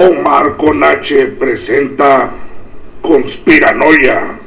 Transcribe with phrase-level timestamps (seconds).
[0.00, 2.32] Omar con H presenta
[3.02, 4.38] Conspiranoia.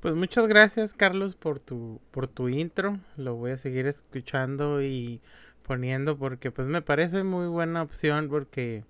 [0.00, 2.98] Pues muchas gracias Carlos por tu por tu intro.
[3.16, 5.22] Lo voy a seguir escuchando y
[5.62, 8.84] poniendo porque pues me parece muy buena opción porque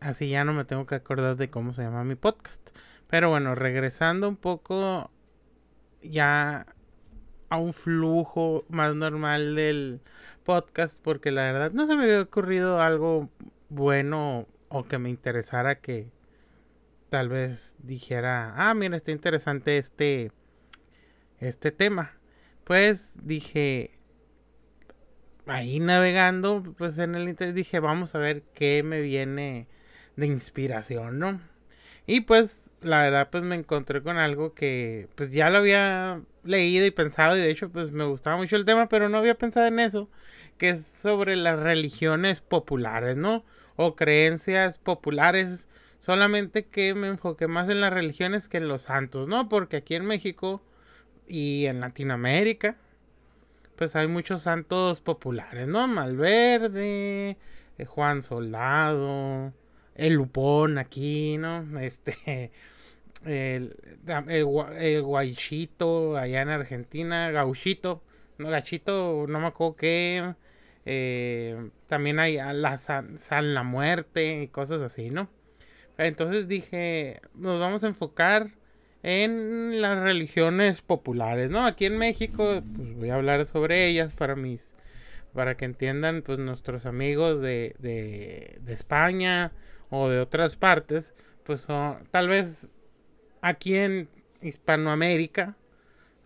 [0.00, 2.70] así ya no me tengo que acordar de cómo se llama mi podcast.
[3.06, 5.10] Pero bueno, regresando un poco
[6.02, 6.64] ya
[7.50, 10.00] a un flujo más normal del
[10.44, 13.28] podcast porque la verdad no se me había ocurrido algo
[13.68, 16.10] bueno o que me interesara que
[17.08, 20.32] tal vez dijera, ah, mira, está interesante este
[21.40, 22.12] este tema.
[22.64, 23.92] Pues dije
[25.46, 29.68] ahí navegando pues en el internet dije, vamos a ver qué me viene
[30.16, 31.40] de inspiración, ¿no?
[32.06, 36.86] Y pues la verdad pues me encontré con algo que pues ya lo había leído
[36.86, 39.66] y pensado y de hecho pues me gustaba mucho el tema, pero no había pensado
[39.66, 40.08] en eso,
[40.58, 43.44] que es sobre las religiones populares, ¿no?
[43.76, 49.28] O creencias populares, solamente que me enfoqué más en las religiones que en los santos,
[49.28, 49.48] ¿no?
[49.48, 50.62] Porque aquí en México
[51.28, 52.76] y en Latinoamérica
[53.76, 55.86] pues hay muchos santos populares, ¿no?
[55.86, 57.36] Malverde,
[57.78, 59.52] eh, Juan Soldado,
[59.94, 61.64] el Lupón aquí, ¿no?
[61.80, 62.50] Este,
[63.24, 63.76] el,
[64.28, 68.02] el, Guaychito allá en Argentina, Gauchito,
[68.38, 70.34] no, Gachito, no me acuerdo qué.
[70.86, 75.28] Eh, también hay la San, San, la Muerte y cosas así, ¿no?
[75.98, 78.52] Entonces dije, nos vamos a enfocar
[79.02, 81.66] en las religiones populares, ¿no?
[81.66, 84.72] Aquí en México, pues voy a hablar sobre ellas para mis,
[85.32, 89.52] para que entiendan, pues nuestros amigos de, de, de España
[89.90, 92.70] o de otras partes, pues son, tal vez
[93.40, 94.08] aquí en
[94.40, 95.56] Hispanoamérica,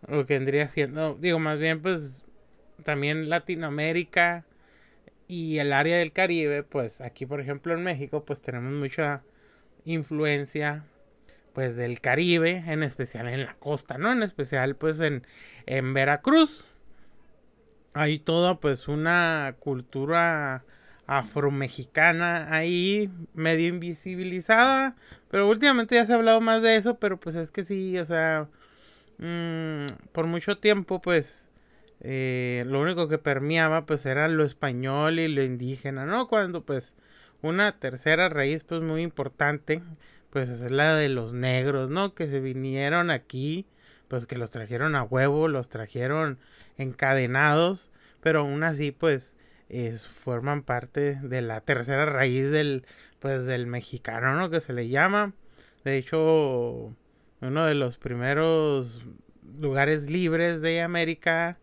[0.06, 2.24] lo que vendría siendo, digo, más bien pues
[2.82, 4.44] también Latinoamérica
[5.30, 9.22] y el área del Caribe, pues aquí por ejemplo en México pues tenemos mucha
[9.84, 10.82] influencia
[11.52, 14.10] pues del Caribe, en especial en la costa, ¿no?
[14.10, 15.24] En especial pues en,
[15.66, 16.64] en Veracruz.
[17.92, 20.64] Hay toda pues una cultura
[21.06, 24.96] afromexicana ahí, medio invisibilizada,
[25.30, 28.04] pero últimamente ya se ha hablado más de eso, pero pues es que sí, o
[28.04, 28.48] sea,
[29.18, 31.49] mmm, por mucho tiempo pues
[32.00, 36.28] eh, lo único que permeaba pues era lo español y lo indígena, ¿no?
[36.28, 36.94] Cuando pues
[37.42, 39.82] una tercera raíz pues muy importante
[40.30, 42.14] pues es la de los negros, ¿no?
[42.14, 43.66] Que se vinieron aquí,
[44.08, 46.38] pues que los trajeron a huevo, los trajeron
[46.78, 47.90] encadenados,
[48.20, 49.36] pero aún así pues
[50.12, 52.84] forman parte de la tercera raíz del
[53.20, 54.50] pues del mexicano, ¿no?
[54.50, 55.34] Que se le llama.
[55.84, 56.94] De hecho,
[57.40, 59.04] uno de los primeros
[59.58, 61.58] lugares libres de América,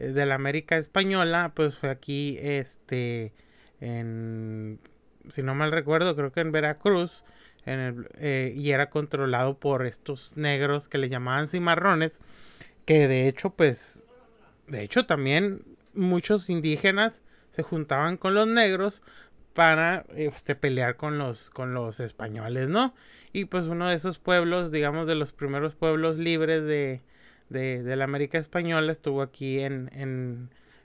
[0.00, 3.32] de la América española, pues fue aquí, este,
[3.80, 4.78] en,
[5.30, 7.24] si no mal recuerdo, creo que en Veracruz,
[7.64, 12.20] en el, eh, y era controlado por estos negros que le llamaban cimarrones,
[12.84, 14.02] que de hecho, pues,
[14.68, 15.62] de hecho también
[15.94, 19.02] muchos indígenas se juntaban con los negros
[19.54, 22.94] para este, pelear con los, con los españoles, ¿no?
[23.32, 27.00] Y pues uno de esos pueblos, digamos, de los primeros pueblos libres de,
[27.48, 29.90] de, la América Española estuvo aquí en,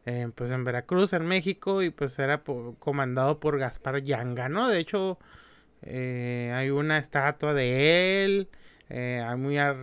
[0.06, 2.44] en, pues en Veracruz, en México, y pues era
[2.80, 4.68] comandado por Gaspar Yanga, ¿no?
[4.70, 5.20] De hecho,
[5.84, 8.48] eh, hay una estatua de él,
[8.90, 9.76] eh, hay mucha,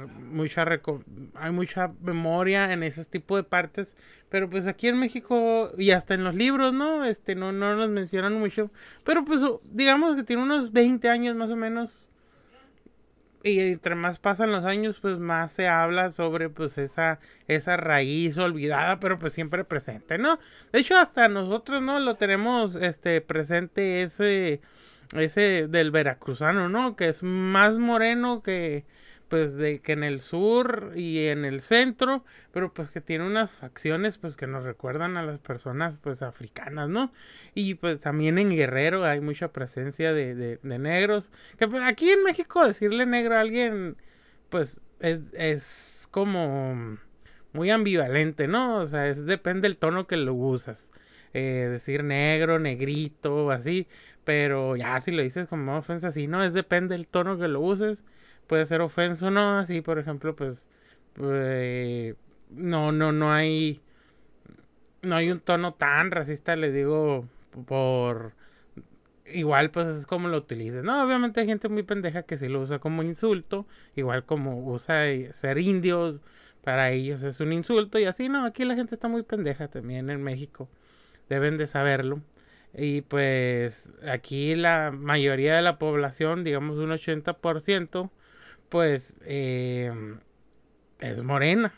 [1.34, 3.94] hay mucha memoria en ese tipo de partes,
[4.28, 7.04] pero pues aquí en México y hasta en los libros, ¿no?
[7.04, 8.70] Este, no, no nos mencionan mucho,
[9.04, 12.07] pero pues digamos que tiene unos 20 años más o menos.
[13.42, 18.36] Y entre más pasan los años, pues más se habla sobre pues esa, esa raíz
[18.36, 20.38] olvidada, pero pues siempre presente, ¿no?
[20.72, 22.00] De hecho, hasta nosotros, ¿no?
[22.00, 24.60] Lo tenemos este presente ese
[25.16, 26.96] ese del veracruzano, ¿no?
[26.96, 28.84] Que es más moreno que
[29.28, 33.50] pues de que en el sur y en el centro, pero pues que tiene unas
[33.50, 37.12] facciones pues que nos recuerdan a las personas pues africanas, ¿no?
[37.54, 42.24] Y pues también en Guerrero hay mucha presencia de, de, negros, que pues, aquí en
[42.24, 43.96] México decirle negro a alguien
[44.48, 46.98] pues es, es como
[47.52, 48.78] muy ambivalente, ¿no?
[48.78, 50.90] O sea, es depende del tono que lo usas.
[51.34, 53.86] Eh, decir negro, negrito, así,
[54.24, 57.60] pero ya si lo dices como ofensa así, no, es depende del tono que lo
[57.60, 58.04] uses.
[58.48, 60.68] Puede ser ofensa o no, así por ejemplo, pues
[61.22, 62.14] eh,
[62.50, 63.80] no, no, no hay
[65.02, 67.26] no hay un tono tan racista, le digo,
[67.66, 68.32] por
[69.26, 71.04] igual pues es como lo utilices, ¿no?
[71.04, 73.66] Obviamente hay gente muy pendeja que sí lo usa como insulto,
[73.96, 75.02] igual como usa
[75.32, 76.20] ser indio,
[76.64, 80.10] para ellos es un insulto y así, no, aquí la gente está muy pendeja también
[80.10, 80.68] en México,
[81.28, 82.20] deben de saberlo.
[82.74, 88.10] Y pues aquí la mayoría de la población, digamos un 80%,
[88.68, 89.92] pues eh,
[91.00, 91.74] es morena.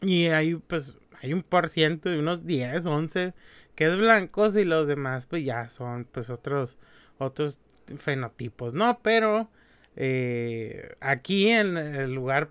[0.00, 3.34] Y hay pues hay un por ciento de unos 10, 11
[3.74, 6.78] que es blancos y los demás pues ya son pues otros
[7.18, 7.58] otros
[7.98, 9.00] fenotipos, ¿no?
[9.02, 9.50] Pero
[9.96, 12.50] eh, aquí en el lugar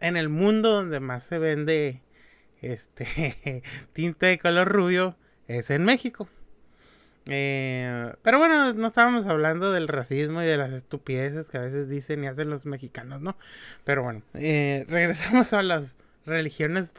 [0.00, 2.02] en el mundo donde más se vende
[2.60, 3.62] este
[3.92, 5.16] tinte de color rubio
[5.48, 6.28] es en México.
[7.28, 11.88] Eh, pero bueno, no estábamos hablando del racismo y de las estupideces que a veces
[11.88, 13.36] dicen y hacen los mexicanos, ¿no?
[13.84, 15.94] Pero bueno, eh, regresamos a las
[16.26, 16.90] religiones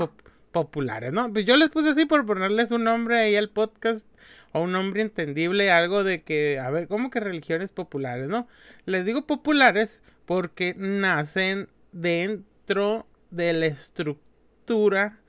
[0.51, 1.31] populares, ¿no?
[1.31, 4.07] Pues yo les puse así por ponerles un nombre ahí al podcast
[4.53, 8.47] o un nombre entendible, algo de que, a ver, ¿cómo que religiones populares, no?
[8.85, 15.19] Les digo populares porque nacen dentro de la estructura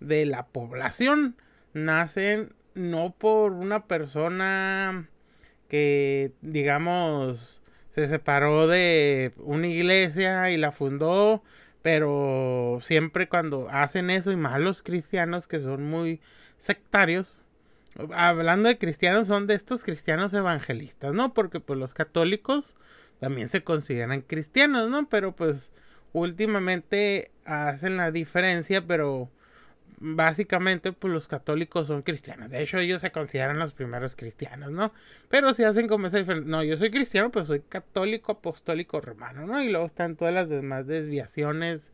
[0.00, 1.36] de la población,
[1.72, 5.08] nacen no por una persona
[5.68, 11.42] que, digamos, se separó de una iglesia y la fundó,
[11.82, 16.20] pero siempre cuando hacen eso y más los cristianos que son muy
[16.58, 17.40] sectarios,
[18.12, 21.34] hablando de cristianos son de estos cristianos evangelistas, ¿no?
[21.34, 22.74] Porque pues los católicos
[23.20, 25.08] también se consideran cristianos, ¿no?
[25.08, 25.72] Pero pues
[26.12, 29.28] últimamente hacen la diferencia, pero
[30.06, 32.50] básicamente pues los católicos son cristianos.
[32.50, 34.92] De hecho ellos se consideran los primeros cristianos, ¿no?
[35.30, 36.50] Pero si hacen como esa diferencia.
[36.50, 39.62] No, yo soy cristiano, pero soy católico apostólico romano, ¿no?
[39.62, 41.90] Y luego están todas las demás desviaciones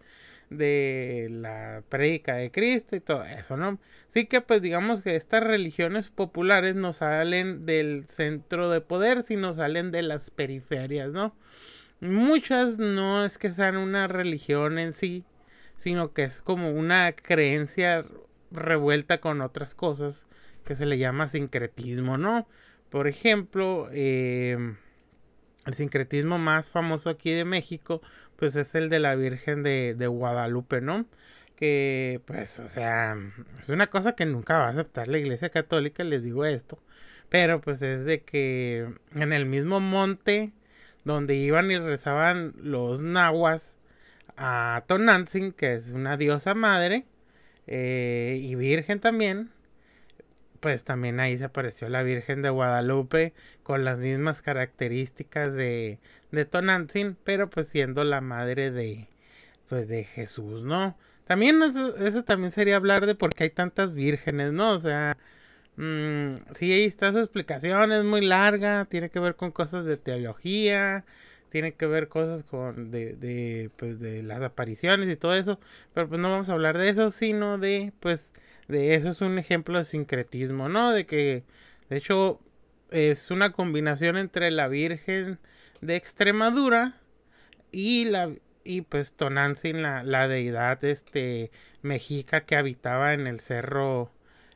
[0.50, 3.78] de la prédica de Cristo y todo eso, ¿no?
[4.08, 9.54] Así que pues digamos que estas religiones populares no salen del centro de poder, sino
[9.54, 11.36] salen de las periferias, ¿no?
[12.00, 15.24] Muchas no es que sean una religión en sí,
[15.80, 18.04] sino que es como una creencia
[18.50, 20.26] revuelta con otras cosas
[20.62, 22.46] que se le llama sincretismo, ¿no?
[22.90, 24.76] Por ejemplo, em,
[25.64, 28.02] el sincretismo más famoso aquí de México,
[28.36, 31.06] pues es el de la Virgen de, de, Guadalupe, ¿no?
[31.56, 33.16] Que, pues, o sea,
[33.58, 36.78] es una cosa que nunca va a aceptar la Iglesia Católica, les digo esto,
[37.30, 40.52] pero pues es de que en el mismo monte
[41.04, 43.78] donde iban y rezaban los nahuas,
[44.42, 47.04] a Tonantzin, que es una diosa madre
[47.66, 49.50] eh, y virgen también.
[50.60, 53.32] Pues también ahí se apareció la Virgen de Guadalupe
[53.62, 55.98] con las mismas características de,
[56.32, 59.08] de pero pues siendo la madre de,
[59.68, 60.98] pues de Jesús, ¿no?
[61.26, 64.72] También eso, también sería hablar de por qué hay tantas vírgenes, ¿no?
[64.72, 65.16] O sea,
[65.76, 69.96] mmm, sí, ahí está su explicación, es muy larga, tiene que ver con cosas de
[69.96, 71.04] teología,
[71.50, 75.60] tiene que ver cosas con de, de, pues de las apariciones y todo eso
[75.94, 78.32] pero pues no vamos a hablar de eso sino de pues
[78.68, 81.44] de eso es un ejemplo de sincretismo no de que
[81.88, 82.40] de hecho
[82.90, 85.38] es una combinación entre la Virgen
[85.80, 86.96] de Extremadura
[87.72, 88.30] y la
[88.64, 91.50] y pues Tonantzin la, la deidad este
[91.82, 94.10] mexica que habitaba en el cerro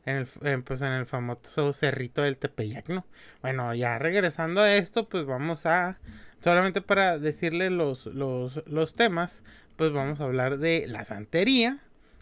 [0.07, 3.07] en el, pues en el famoso cerrito del Tepeyac, ¿no?
[3.43, 5.99] Bueno, ya regresando a esto, pues vamos a
[6.43, 9.43] solamente para decirle los, los, temas,
[9.77, 11.79] pues vamos a hablar de la santería,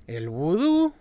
[0.06, 0.94] el vudú,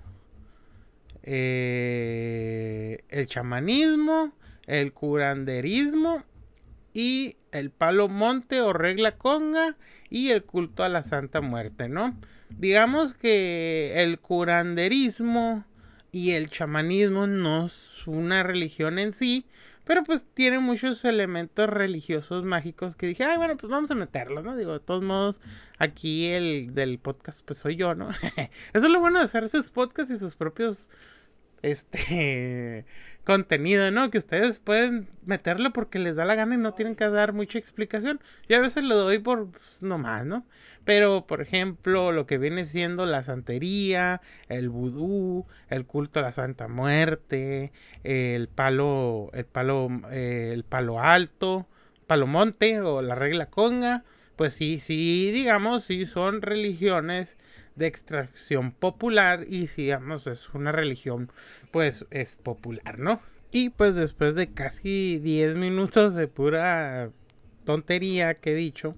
[1.21, 4.33] eh, el chamanismo,
[4.65, 6.23] el curanderismo
[6.93, 9.75] y el palo monte o regla conga
[10.09, 12.17] y el culto a la Santa Muerte, ¿no?
[12.50, 15.63] Digamos que el curanderismo
[16.12, 19.46] y el chamanismo no es una religión en sí,
[19.86, 24.44] pero pues tiene muchos elementos religiosos mágicos que dije, ay, bueno, pues vamos a meterlos,
[24.44, 24.56] ¿no?
[24.56, 25.39] Digo, de todos modos,
[25.77, 28.10] aquí el del podcast, pues soy yo, ¿no?
[28.74, 30.89] Eso es lo bueno de hacer sus podcasts y sus propios,
[31.62, 32.86] este,
[33.23, 34.09] contenido, ¿no?
[34.09, 37.59] Que ustedes pueden meterlo porque les da la gana y no tienen que dar mucha
[37.59, 38.19] explicación.
[38.49, 40.45] Yo a veces lo doy por, pues, nomás, ¿no?
[40.83, 46.31] Pero, por ejemplo, lo que viene siendo la santería, el vudú, el culto a la
[46.31, 47.71] Santa Muerte,
[48.03, 51.67] el palo, el palo, eh, el palo alto,
[52.07, 54.03] palo monte o la regla conga,
[54.35, 57.37] pues sí, sí, digamos, sí son religiones
[57.81, 61.31] de extracción popular y si digamos es una religión
[61.71, 63.21] pues es popular, ¿no?
[63.51, 67.09] Y pues después de casi 10 minutos de pura
[67.65, 68.95] tontería que he dicho,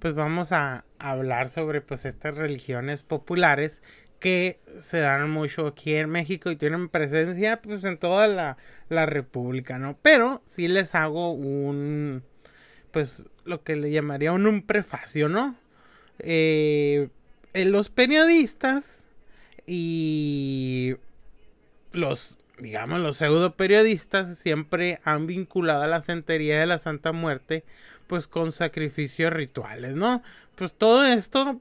[0.00, 3.82] pues vamos a hablar sobre pues estas religiones populares
[4.20, 8.56] que se dan mucho aquí en México y tienen presencia pues en toda la,
[8.88, 9.96] la república, ¿no?
[10.02, 12.24] Pero sí les hago un
[12.90, 15.56] pues lo que le llamaría un, un prefacio, ¿no?
[16.18, 17.08] Eh,
[17.64, 19.06] los periodistas
[19.66, 20.96] y
[21.92, 27.64] los digamos, los pseudo periodistas siempre han vinculado a la santería de la Santa Muerte,
[28.06, 30.22] pues con sacrificios rituales, ¿no?
[30.56, 31.60] Pues todo esto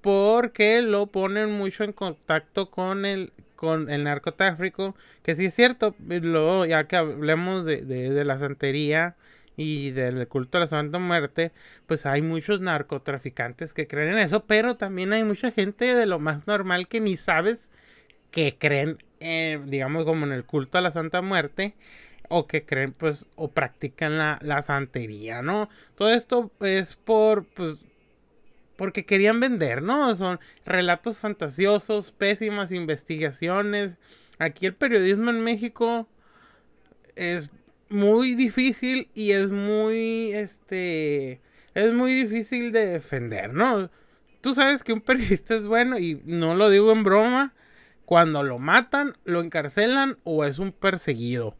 [0.00, 5.94] porque lo ponen mucho en contacto con el con el narcotráfico, que sí es cierto,
[6.06, 9.16] luego ya que hablemos de, de, la santería
[9.56, 11.52] y del culto a la Santa Muerte,
[11.86, 16.18] pues hay muchos narcotraficantes que creen en eso, pero también hay mucha gente de lo
[16.18, 17.70] más normal que ni sabes
[18.30, 21.74] que creen, eh, digamos, como en el culto a la Santa Muerte,
[22.28, 25.68] o que creen, pues, o practican la, la santería, ¿no?
[25.94, 27.76] Todo esto es por, pues,
[28.76, 30.14] porque querían vender, ¿no?
[30.16, 33.96] Son relatos fantasiosos, pésimas investigaciones.
[34.38, 36.08] Aquí el periodismo en México
[37.14, 37.50] es
[37.88, 41.40] muy difícil y es muy, este,
[41.74, 43.90] es muy difícil de defender, ¿no?
[44.40, 47.54] Tú sabes que un periodista es bueno y no lo digo en broma,
[48.04, 51.56] cuando lo matan, lo encarcelan o es un perseguido.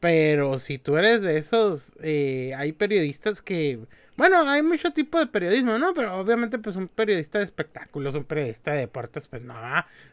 [0.00, 3.80] Pero si tú eres de esos, eh, hay periodistas que
[4.18, 5.94] bueno, hay mucho tipo de periodismo, ¿no?
[5.94, 9.54] Pero obviamente, pues un periodista de espectáculos, un periodista de deportes, pues no.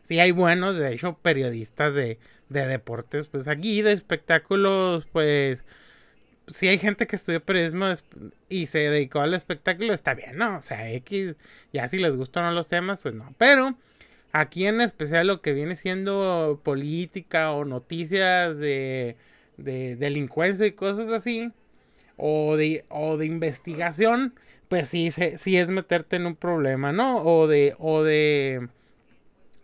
[0.03, 2.19] Sí hay buenos, de hecho, periodistas de,
[2.49, 5.65] de deportes, pues aquí de espectáculos, pues
[6.47, 7.87] si hay gente que estudió periodismo
[8.47, 10.57] y se dedicó al espectáculo, está bien, ¿no?
[10.57, 11.35] O sea, X,
[11.73, 13.33] ya si les gustan los temas, pues no.
[13.39, 13.75] Pero
[14.33, 19.17] aquí en especial lo que viene siendo política o noticias de,
[19.57, 21.51] de delincuencia y cosas así,
[22.17, 24.35] o de, o de investigación,
[24.67, 27.23] pues sí, sí es meterte en un problema, ¿no?
[27.23, 28.67] O de, o de,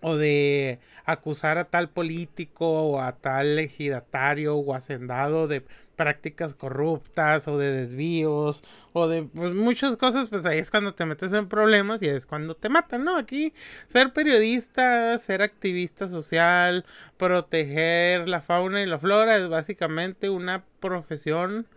[0.02, 5.64] o de acusar a tal político o a tal legidatario o hacendado de
[5.96, 11.06] prácticas corruptas o de desvíos o de pues, muchas cosas, pues ahí es cuando te
[11.06, 13.18] metes en problemas y es cuando te matan, ¿no?
[13.18, 13.54] Aquí
[13.88, 16.86] ser periodista, ser activista social,
[17.18, 21.68] proteger la fauna y la flora es básicamente una profesión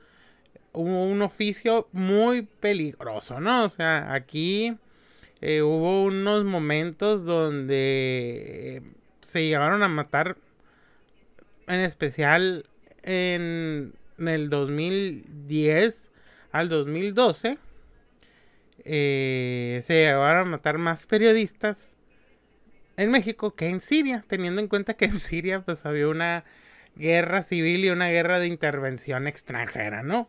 [0.75, 3.65] un oficio muy peligroso, ¿no?
[3.65, 4.77] O sea, aquí
[5.41, 8.83] eh, hubo unos momentos donde eh,
[9.27, 10.37] se llegaron a matar,
[11.67, 12.67] en especial
[13.03, 16.11] en, el 2010
[16.53, 17.59] al 2012,
[18.87, 21.95] eh, se llegaron a matar más periodistas
[22.97, 26.45] en México que en Siria, teniendo en cuenta que en Siria pues había una
[26.97, 30.29] guerra civil y una guerra de intervención extranjera, ¿no?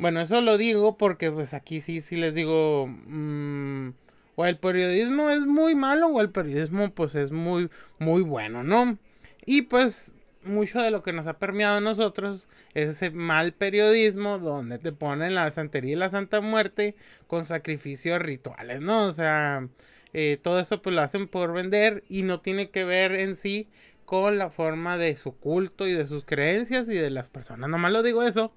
[0.00, 3.90] Bueno, eso lo digo porque pues aquí sí, sí les digo, mm,
[4.34, 8.96] o el periodismo es muy malo o el periodismo pues es muy, muy bueno, ¿no?
[9.44, 14.38] Y pues mucho de lo que nos ha permeado a nosotros es ese mal periodismo
[14.38, 19.04] donde te ponen la santería y la santa muerte con sacrificios rituales, ¿no?
[19.04, 19.68] O sea,
[20.14, 23.68] eh, todo eso pues lo hacen por vender y no tiene que ver en sí
[24.06, 27.68] con la forma de su culto y de sus creencias y de las personas.
[27.68, 28.50] Nomás lo digo eso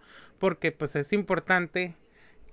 [0.44, 1.96] porque pues es importante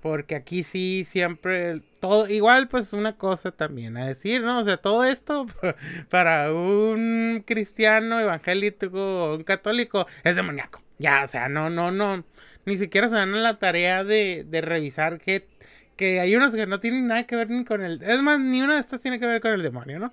[0.01, 4.61] porque aquí sí siempre todo igual pues una cosa también a decir, ¿no?
[4.61, 5.49] O sea, todo esto
[6.09, 10.81] para un cristiano evangélico o un católico es demoníaco.
[10.99, 12.23] Ya, o sea, no no no
[12.65, 15.49] ni siquiera se dan la tarea de, de revisar que
[15.97, 18.63] que hay unos que no tienen nada que ver ni con el es más ni
[18.63, 20.13] una de estas tiene que ver con el demonio, ¿no?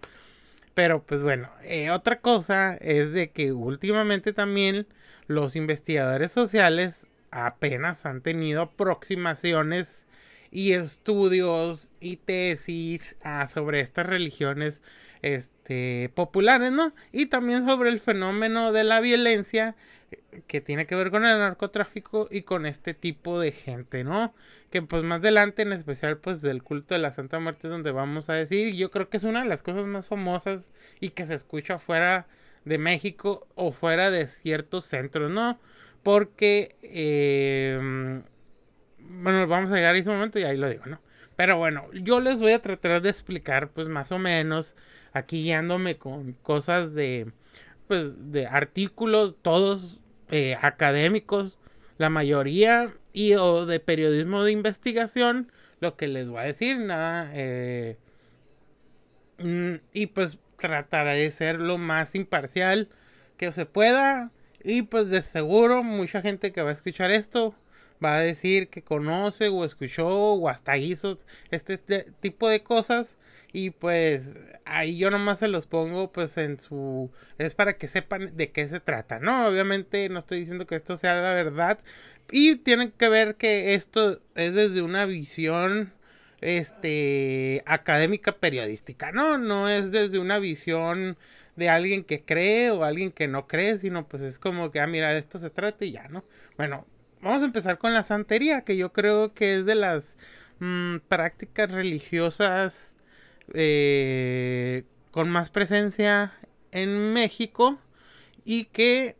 [0.73, 4.87] Pero pues bueno, eh, otra cosa es de que últimamente también
[5.27, 7.07] los investigadores sociales
[7.45, 10.05] apenas han tenido aproximaciones
[10.51, 14.81] y estudios y tesis ah, sobre estas religiones
[15.21, 16.93] este, populares, ¿no?
[17.11, 19.75] Y también sobre el fenómeno de la violencia
[20.11, 24.33] eh, que tiene que ver con el narcotráfico y con este tipo de gente, ¿no?
[24.71, 27.91] Que pues más adelante, en especial pues del culto de la Santa Muerte es donde
[27.91, 31.25] vamos a decir, yo creo que es una de las cosas más famosas y que
[31.25, 32.27] se escucha fuera
[32.65, 35.59] de México o fuera de ciertos centros, ¿no?
[36.07, 37.77] Porque, eh,
[38.97, 41.01] bueno, vamos a llegar a ese momento y ahí lo digo, ¿no?
[41.35, 44.77] Pero bueno, yo les voy a tratar de explicar, pues más o menos,
[45.11, 47.33] aquí guiándome con cosas de,
[47.89, 49.99] pues, de artículos, todos
[50.29, 51.59] eh, académicos,
[51.97, 57.31] la mayoría, y o de periodismo de investigación, lo que les voy a decir, nada,
[57.33, 57.97] eh,
[59.39, 62.87] mm, y pues trataré de ser lo más imparcial
[63.35, 64.31] que se pueda,
[64.67, 67.55] y pues de seguro mucha gente que va a escuchar esto
[68.03, 71.17] va a decir que conoce o escuchó o hasta hizo
[71.51, 73.17] este, este, tipo de cosas.
[73.53, 77.11] Y pues ahí yo nomás se los pongo pues en su...
[77.37, 79.47] Es para que sepan de qué se trata, ¿no?
[79.47, 81.79] Obviamente no estoy diciendo que esto sea la verdad.
[82.31, 85.93] Y tienen que ver que esto es desde una visión
[86.41, 89.37] este académica periodística, ¿no?
[89.37, 91.17] No es desde una visión
[91.57, 94.87] de alguien que cree o alguien que no cree, sino pues es como que, ah,
[94.87, 96.23] mira, de esto se trata y ya, ¿no?
[96.55, 96.85] Bueno,
[97.21, 100.17] vamos a empezar con la santería, que yo creo que es de las
[100.59, 102.95] mm, prácticas religiosas
[103.53, 106.33] eh, con más presencia
[106.71, 107.79] en México
[108.45, 109.15] y que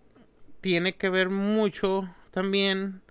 [0.62, 3.02] tiene que ver mucho también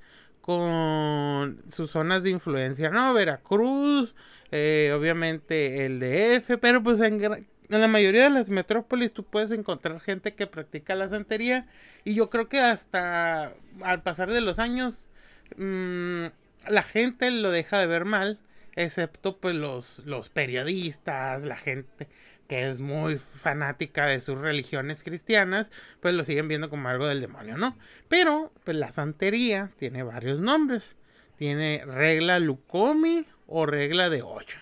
[0.41, 3.13] con sus zonas de influencia, ¿no?
[3.13, 4.15] Veracruz,
[4.53, 10.01] eh, obviamente el DF, pero pues en, la mayoría de las metrópolis tú puedes encontrar
[10.01, 11.67] gente que practica la santería
[12.05, 15.09] y yo creo que hasta al pasar de los años
[15.57, 16.27] mm,
[16.69, 18.39] la gente lo deja de ver mal,
[18.75, 22.09] excepto pues los, los periodistas, la gente
[22.47, 25.71] que es muy fanática de sus religiones cristianas,
[26.01, 27.77] pues lo siguen viendo como algo del demonio, ¿no?
[28.09, 30.95] Pero, pues la santería tiene varios nombres.
[31.37, 34.59] Tiene regla Lucomi o regla de ocho.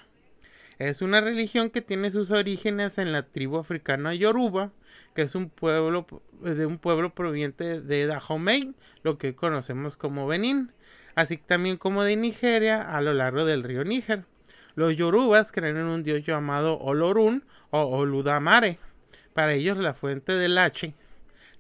[0.79, 4.73] Es una religión que tiene sus orígenes en la tribu africana Yoruba,
[5.15, 6.07] que es un pueblo
[6.41, 10.73] de un pueblo proveniente de Dahomey, lo que conocemos como Benín,
[11.15, 14.25] así también como de Nigeria a lo largo del río Níger.
[14.75, 18.79] Los yorubas creen en un dios llamado Olorun o Oludamare.
[19.33, 20.95] Para ellos la fuente del H,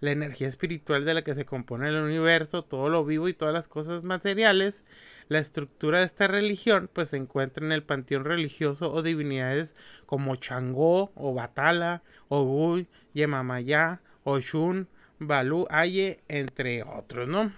[0.00, 3.54] la energía espiritual de la que se compone el universo, todo lo vivo y todas
[3.54, 4.85] las cosas materiales,
[5.28, 9.75] la estructura de esta religión pues se encuentra en el panteón religioso o divinidades
[10.07, 14.88] como Changó o Batala, Ogun, Yemamaya, Oshun,
[15.19, 17.52] Balu, Aye, entre otros, ¿no?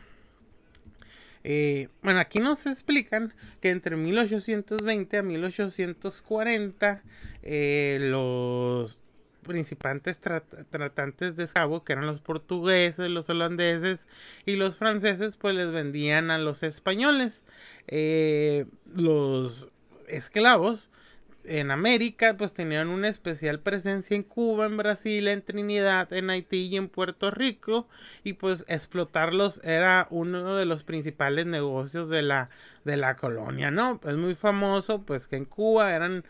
[1.49, 7.03] Eh, bueno, aquí nos explican que entre 1820 a 1840
[7.45, 8.99] eh, los
[9.47, 10.21] principales
[10.71, 14.07] tratantes de Sabo, que eran los portugueses, los holandeses
[14.45, 17.43] y los franceses, pues les vendían a los españoles.
[17.87, 19.69] Eh, los
[20.09, 20.91] esclavos
[21.49, 26.67] en América, pues tenían una especial presencia en Cuba, en Brasil, en Trinidad, en Haití
[26.67, 27.89] y en Puerto Rico.
[28.25, 32.51] Y pues explotarlos era uno de los principales negocios de la,
[32.85, 34.01] de la colonia, ¿no?
[34.05, 36.25] Es muy famoso, pues que en Cuba eran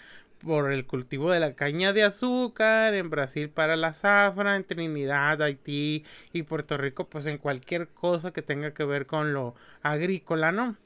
[0.44, 5.42] por el cultivo de la caña de azúcar, en Brasil para la zafra, en Trinidad,
[5.42, 10.52] Haití y Puerto Rico, pues en cualquier cosa que tenga que ver con lo agrícola,
[10.52, 10.76] ¿no?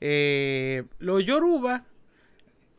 [0.00, 1.84] Eh, los Yoruba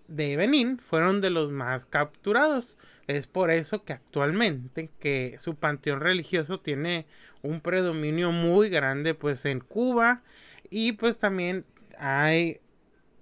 [0.07, 2.77] de Benín fueron de los más capturados.
[3.07, 7.05] Es por eso que actualmente que su panteón religioso tiene
[7.43, 10.23] un predominio muy grande pues en Cuba
[10.69, 11.65] y pues también
[11.99, 12.59] hay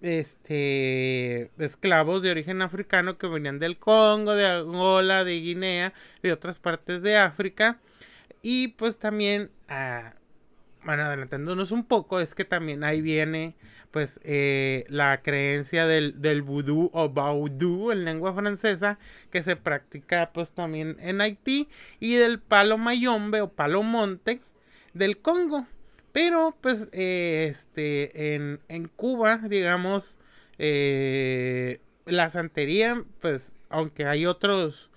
[0.03, 6.59] este esclavos de origen africano que venían del Congo, de Angola, de Guinea, de otras
[6.59, 7.79] partes de África
[8.41, 10.13] y pues también ah,
[10.85, 13.55] bueno, adelantándonos un poco, es que también ahí viene
[13.91, 18.97] pues eh, la creencia del, del vudú o vaudú en lengua francesa
[19.31, 24.41] que se practica pues también en Haití y del palo mayombe o palo monte
[24.93, 25.67] del Congo.
[26.13, 30.19] Pero pues eh, este en, en, Cuba, digamos,
[30.59, 34.91] eh, la santería, pues aunque hay otros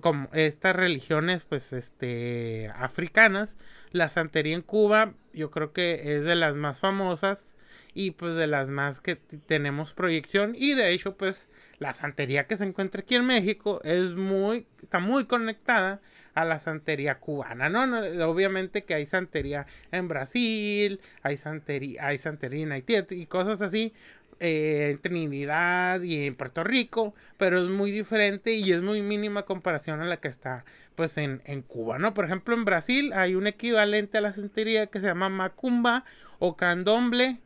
[0.00, 3.56] como estas religiones pues este africanas,
[3.90, 7.54] la santería en Cuba yo creo que es de las más famosas
[7.92, 10.54] y pues de las más que tenemos proyección.
[10.56, 11.48] Y de hecho pues
[11.78, 16.00] la santería que se encuentra aquí en México es muy está muy conectada
[16.34, 17.82] a la santería cubana, ¿no?
[18.28, 23.92] obviamente que hay santería en Brasil, hay santería, hay santería en Haití y cosas así,
[24.40, 29.44] eh, en Trinidad y en Puerto Rico, pero es muy diferente y es muy mínima
[29.44, 30.64] comparación a la que está
[30.96, 32.12] pues en, en Cuba, ¿no?
[32.12, 36.04] Por ejemplo, en Brasil hay un equivalente a la santería que se llama macumba
[36.38, 37.38] o candomble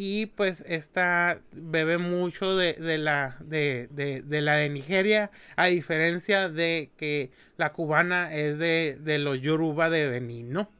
[0.00, 3.88] y pues esta bebe mucho de, la de,
[4.28, 10.52] la de Nigeria a diferencia de que la cubana es de, los yoruba de Benín
[10.52, 10.70] ¿no?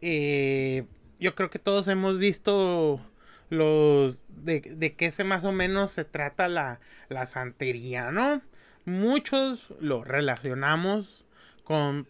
[0.00, 0.86] Eh,
[1.20, 3.00] yo creo que todos hemos visto
[3.48, 8.42] los de, de qué se más o menos se trata la, la santería no
[8.86, 11.24] muchos lo relacionamos
[11.62, 12.08] con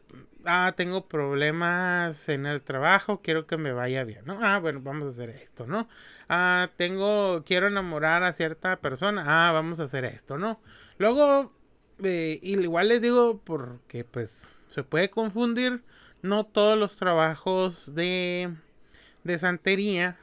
[0.49, 4.39] ah, tengo problemas en el trabajo, quiero que me vaya bien, ¿no?
[4.43, 5.89] Ah, bueno, vamos a hacer esto, ¿no?
[6.29, 10.61] Ah, tengo, quiero enamorar a cierta persona, ah, vamos a hacer esto, ¿no?
[10.99, 11.53] Luego,
[12.03, 15.83] eh, igual les digo, porque pues se puede confundir,
[16.23, 18.55] no todos los trabajos de,
[19.25, 20.19] de santería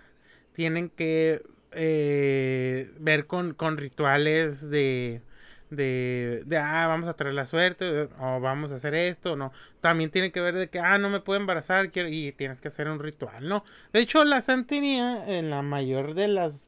[0.54, 5.22] tienen que eh, ver con, con rituales de
[5.69, 9.51] de, de, ah, vamos a traer la suerte, o vamos a hacer esto, no.
[9.82, 12.67] También tiene que ver de que, ah, no me puedo embarazar, quiero, y tienes que
[12.67, 13.63] hacer un ritual, ¿no?
[13.93, 16.67] De hecho, la santería, en la mayor de las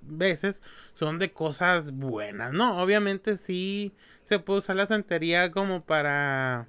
[0.00, 0.62] veces
[0.94, 2.78] son de cosas buenas, ¿no?
[2.78, 3.92] Obviamente sí
[4.24, 6.66] se puede usar la santería como para,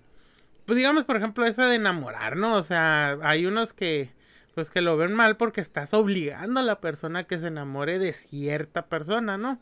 [0.65, 2.55] pues digamos, por ejemplo, esa de enamorar, ¿no?
[2.55, 4.11] O sea, hay unos que,
[4.53, 8.13] pues que lo ven mal porque estás obligando a la persona que se enamore de
[8.13, 9.59] cierta persona, ¿no?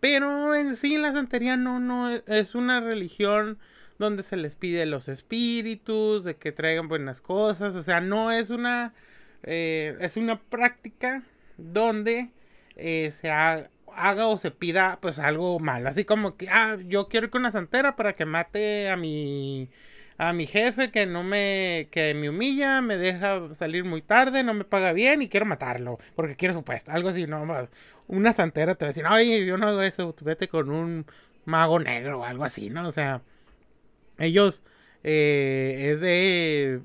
[0.00, 3.58] Pero en sí la santería no, no es una religión
[3.98, 8.50] donde se les pide los espíritus, de que traigan buenas cosas, o sea, no es
[8.50, 8.94] una,
[9.42, 11.24] eh, es una práctica
[11.56, 12.30] donde
[12.76, 13.68] eh, se haga,
[14.28, 17.50] o se pida pues algo malo, así como que, ah, yo quiero ir con una
[17.52, 19.68] santera para que mate a mi
[20.18, 24.54] a mi jefe que no me que me humilla, me deja salir muy tarde, no
[24.54, 27.46] me paga bien y quiero matarlo porque quiero su puesto, algo así, no,
[28.08, 31.06] una santera te va a decir, "Oye, yo no hago eso, vete con un
[31.44, 32.88] mago negro o algo así", ¿no?
[32.88, 33.22] O sea,
[34.18, 34.62] ellos
[35.04, 36.80] eh, es de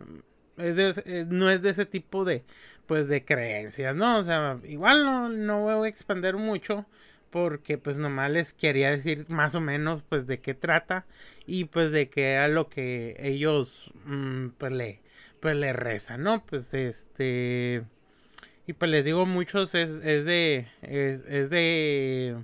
[0.58, 2.43] es de, no es de ese tipo de
[2.88, 4.19] pues de creencias, ¿no?
[4.19, 6.86] O sea, igual no, no voy a expandir mucho
[7.34, 11.08] porque pues nomás les quería decir más o menos pues de qué trata
[11.48, 15.02] y pues de qué era lo que ellos mm, pues le
[15.39, 16.46] pues le rezan, ¿no?
[16.46, 17.84] Pues este
[18.67, 22.38] y pues les digo muchos es, es de es, es de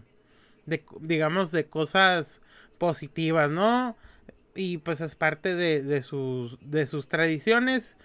[0.65, 2.41] de digamos de cosas
[2.79, 3.95] positivas, ¿no?
[4.55, 7.95] Y pues es parte de, de sus de sus tradiciones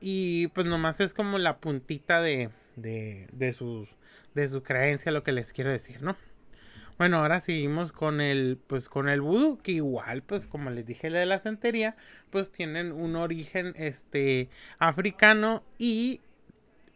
[0.00, 3.88] y pues nomás es como la puntita de, de, de, sus,
[4.36, 6.14] de su creencia, lo que les quiero decir, ¿no?
[6.98, 11.10] Bueno, ahora seguimos con el, pues con el vudú, que igual, pues como les dije
[11.10, 11.96] de la santería,
[12.30, 16.20] pues tienen un origen, este, africano y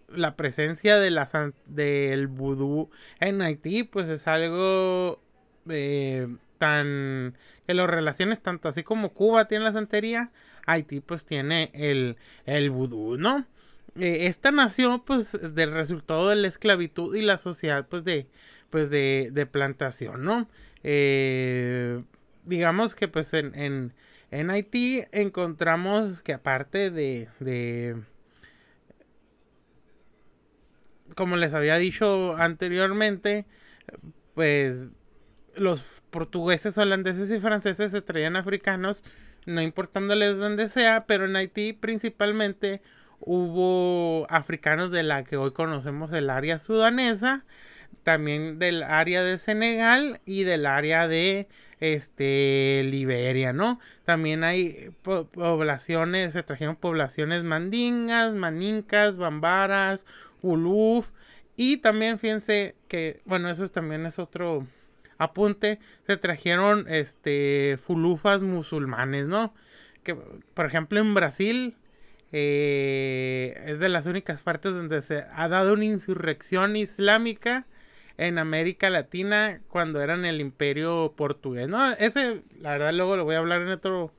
[0.08, 1.28] la presencia de la,
[1.66, 5.20] del vudú en Haití, pues es algo
[5.68, 10.30] eh, tan, que lo relaciones tanto así como Cuba tiene la santería,
[10.66, 13.46] Haití pues tiene el, el vudú, ¿no?
[13.98, 18.28] Eh, esta nació pues del resultado de la esclavitud y la sociedad pues de,
[18.70, 20.48] pues de, de plantación, ¿no?
[20.82, 22.02] Eh,
[22.44, 23.92] digamos que pues en, en,
[24.30, 27.96] en, Haití encontramos que aparte de, de,
[31.14, 33.44] como les había dicho anteriormente,
[34.34, 34.90] pues
[35.56, 39.02] los portugueses, holandeses y franceses se traían africanos
[39.46, 42.82] no importándoles donde sea, pero en Haití principalmente
[43.20, 47.44] hubo africanos de la que hoy conocemos el área sudanesa,
[48.02, 51.48] también del área de Senegal y del área de
[51.80, 53.80] este Liberia, ¿no?
[54.04, 60.06] También hay poblaciones, se trajeron poblaciones mandingas, manincas, bambaras,
[60.42, 61.10] uluf
[61.56, 64.66] y también fíjense que bueno, eso también es otro
[65.18, 69.54] apunte, se trajeron este fulufas musulmanes, ¿no?
[70.02, 71.76] Que por ejemplo en Brasil
[72.32, 77.66] eh, es de las únicas partes donde se ha dado una insurrección islámica
[78.18, 81.92] en América Latina cuando eran el imperio portugués, ¿no?
[81.92, 84.12] Ese, la verdad, luego lo voy a hablar en otro,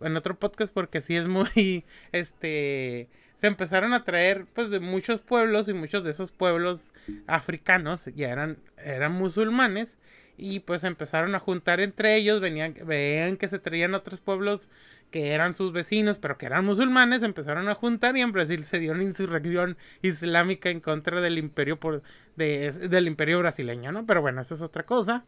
[0.00, 3.08] en otro podcast porque sí es muy, este,
[3.40, 6.92] se empezaron a traer, pues, de muchos pueblos y muchos de esos pueblos
[7.26, 9.96] africanos ya eran, eran musulmanes
[10.36, 14.68] y pues empezaron a juntar entre ellos, venían, veían que se traían otros pueblos
[15.10, 18.78] que eran sus vecinos, pero que eran musulmanes, empezaron a juntar y en Brasil se
[18.78, 22.02] dio una insurrección islámica en contra del imperio por,
[22.36, 24.04] del imperio brasileño, ¿no?
[24.06, 25.24] Pero bueno, eso es otra cosa.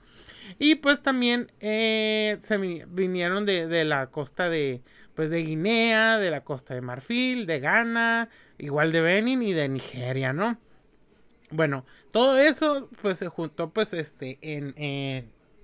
[0.58, 4.82] Y pues también eh, se vinieron de, de, la costa de,
[5.14, 9.68] pues de Guinea, de la costa de Marfil, de Ghana, igual de Benin y de
[9.68, 10.58] Nigeria, ¿no?
[11.50, 14.74] Bueno, todo eso pues se juntó pues este en,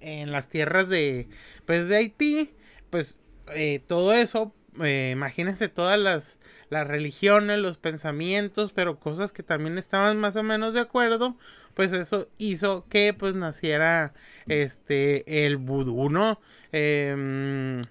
[0.00, 1.29] en, las tierras de
[1.64, 2.50] pues de Haití,
[2.90, 3.18] pues
[3.55, 6.39] eh, todo eso, eh, imagínense todas las,
[6.71, 11.37] las religiones, los pensamientos, pero cosas que también estaban más o menos de acuerdo,
[11.75, 14.15] pues eso hizo que pues naciera
[14.47, 16.41] este el vudú, ¿no?
[16.73, 17.83] Em,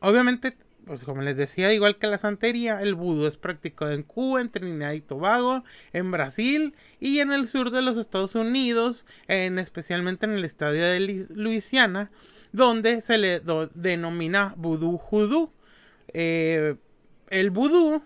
[0.00, 4.40] obviamente pues como les decía, igual que la santería, el vudú es practicado en Cuba,
[4.40, 9.58] en Trinidad y Tobago, en Brasil y en el sur de los Estados Unidos, en,
[9.58, 12.10] especialmente en el estado de Luisiana,
[12.54, 13.42] donde se le
[13.74, 15.50] denomina vudú judú.
[16.12, 16.76] Eh,
[17.28, 18.00] el vudú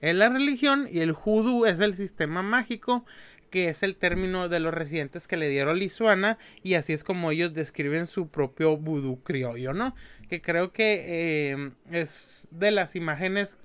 [0.00, 3.04] es la religión y el judú es el sistema mágico
[3.50, 7.30] que es el término de los residentes que le dieron Lisuana y así es como
[7.30, 9.94] ellos describen su propio vudú criollo, ¿no?
[10.30, 13.58] Que creo que eh, es de las imágenes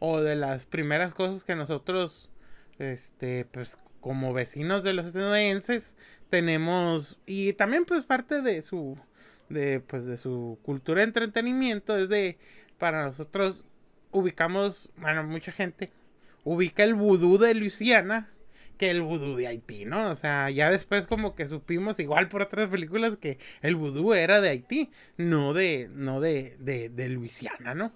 [0.00, 2.30] o de las primeras cosas que nosotros,
[2.78, 5.94] este, pues como vecinos de los estadounidenses
[6.30, 8.96] tenemos y también pues parte de su
[9.52, 12.38] de pues de su cultura de entretenimiento es de
[12.78, 13.64] para nosotros
[14.10, 15.90] ubicamos bueno mucha gente
[16.44, 18.28] ubica el vudú de Luisiana
[18.78, 20.10] que el vudú de Haití, ¿no?
[20.10, 24.40] O sea, ya después como que supimos igual por otras películas que el vudú era
[24.40, 27.92] de Haití, no de, no de, de, de Luisiana, ¿no?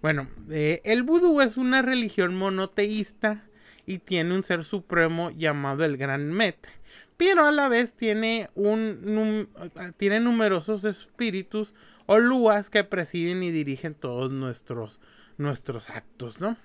[0.00, 3.44] Bueno, eh, el vudú es una religión monoteísta
[3.86, 6.56] y tiene un ser supremo llamado el Gran Met,
[7.24, 9.48] pero a la vez tiene, un,
[9.96, 11.72] tiene numerosos espíritus
[12.06, 14.98] o luas que presiden y dirigen todos nuestros,
[15.38, 16.56] nuestros actos, ¿no?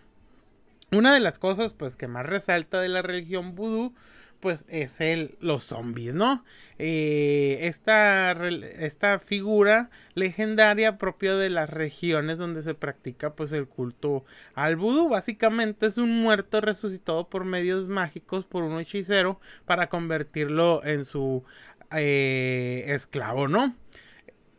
[0.91, 3.93] Una de las cosas pues que más resalta de la religión vudú
[4.39, 6.43] pues es el, los zombies, ¿no?
[6.79, 14.25] Eh, esta, esta figura legendaria propia de las regiones donde se practica pues el culto
[14.53, 15.09] al vudú.
[15.09, 21.43] Básicamente es un muerto resucitado por medios mágicos por un hechicero para convertirlo en su
[21.91, 23.75] eh, esclavo, ¿no?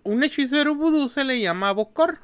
[0.03, 2.19] Un hechicero vudú se le llama Bokor.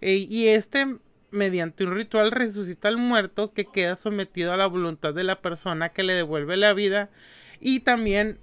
[0.00, 0.98] Eh, y este
[1.34, 5.90] mediante un ritual resucita al muerto que queda sometido a la voluntad de la persona
[5.90, 7.10] que le devuelve la vida
[7.60, 8.38] y también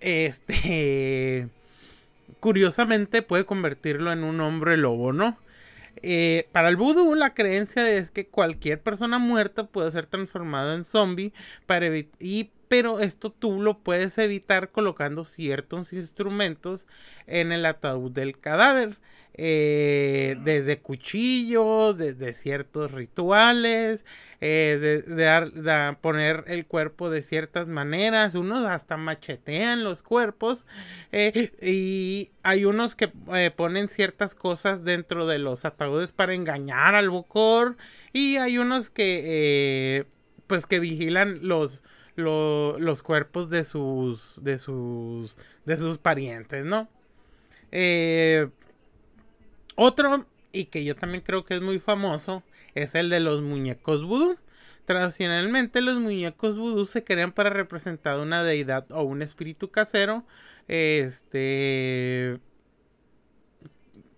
[0.00, 1.48] este
[2.40, 5.38] curiosamente puede convertirlo en un hombre lobo, ¿no?
[6.02, 10.84] Eh, para el vudú la creencia es que cualquier persona muerta puede ser transformada en
[10.84, 11.32] zombie
[11.66, 11.88] para
[12.20, 16.86] y pero esto tú lo puedes evitar colocando ciertos instrumentos
[17.26, 18.98] en el ataúd del cadáver.
[19.40, 24.04] Eh, desde cuchillos, desde ciertos rituales,
[24.40, 30.66] eh, de, poner el cuerpo de ciertas maneras, unos hasta machetean los cuerpos
[31.12, 33.06] eh, y hay unos que
[33.56, 37.76] ponen ciertas cosas dentro de los ataúdes para engañar al bocor
[38.12, 40.04] y hay unos que
[40.48, 41.84] pues que vigilan los,
[42.16, 46.88] los cuerpos de sus de sus de sus parientes, ¿no?
[47.70, 48.48] Eh,
[49.78, 52.42] otro, y que yo también creo que es muy famoso,
[52.74, 54.36] es el de los muñecos vudú.
[54.86, 60.24] Tradicionalmente los muñecos vudú se crean para representar una deidad o un espíritu casero.
[60.66, 62.38] Este.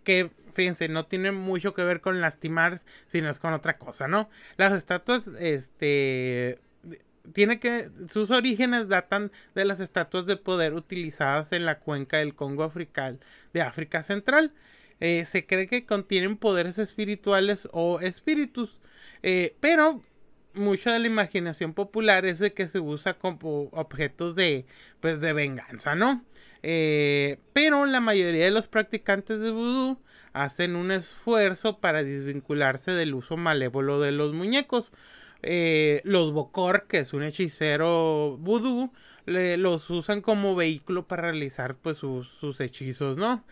[0.05, 4.31] Que, fíjense, no tiene mucho que ver con lastimar, sino es con otra cosa, ¿no?
[4.57, 6.59] Las estatuas, este.
[7.35, 7.91] Tiene que.
[8.09, 13.21] Sus orígenes datan de las estatuas de poder utilizadas en la cuenca del Congo africal
[13.53, 14.55] de África Central.
[15.01, 18.79] Eh, se cree que contienen poderes espirituales o espíritus,
[19.23, 20.03] eh, pero
[20.53, 24.67] mucha de la imaginación popular es de que se usa como objetos de,
[25.01, 26.25] pues, de venganza, ¿no?
[26.63, 29.99] Eh, pero la mayoría de los practicantes de vudú
[30.35, 34.93] hacen un esfuerzo para desvincularse del uso malévolo de los muñecos.
[35.43, 38.93] los Bokor, que es un hechicero vudú,
[39.27, 43.45] los usan como vehículo para realizar pues sus, sus hechizos, ¿no?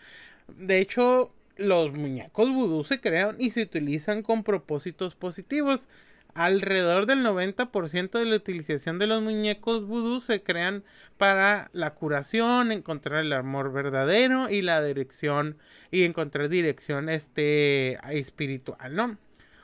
[0.47, 5.87] De hecho, los muñecos vudú se crean y se utilizan con propósitos positivos.
[6.33, 10.83] Alrededor del 90% de la utilización de los muñecos vudú se crean
[11.17, 15.57] para la curación, encontrar el amor verdadero y la dirección
[15.91, 19.17] y encontrar dirección este espiritual, ¿no?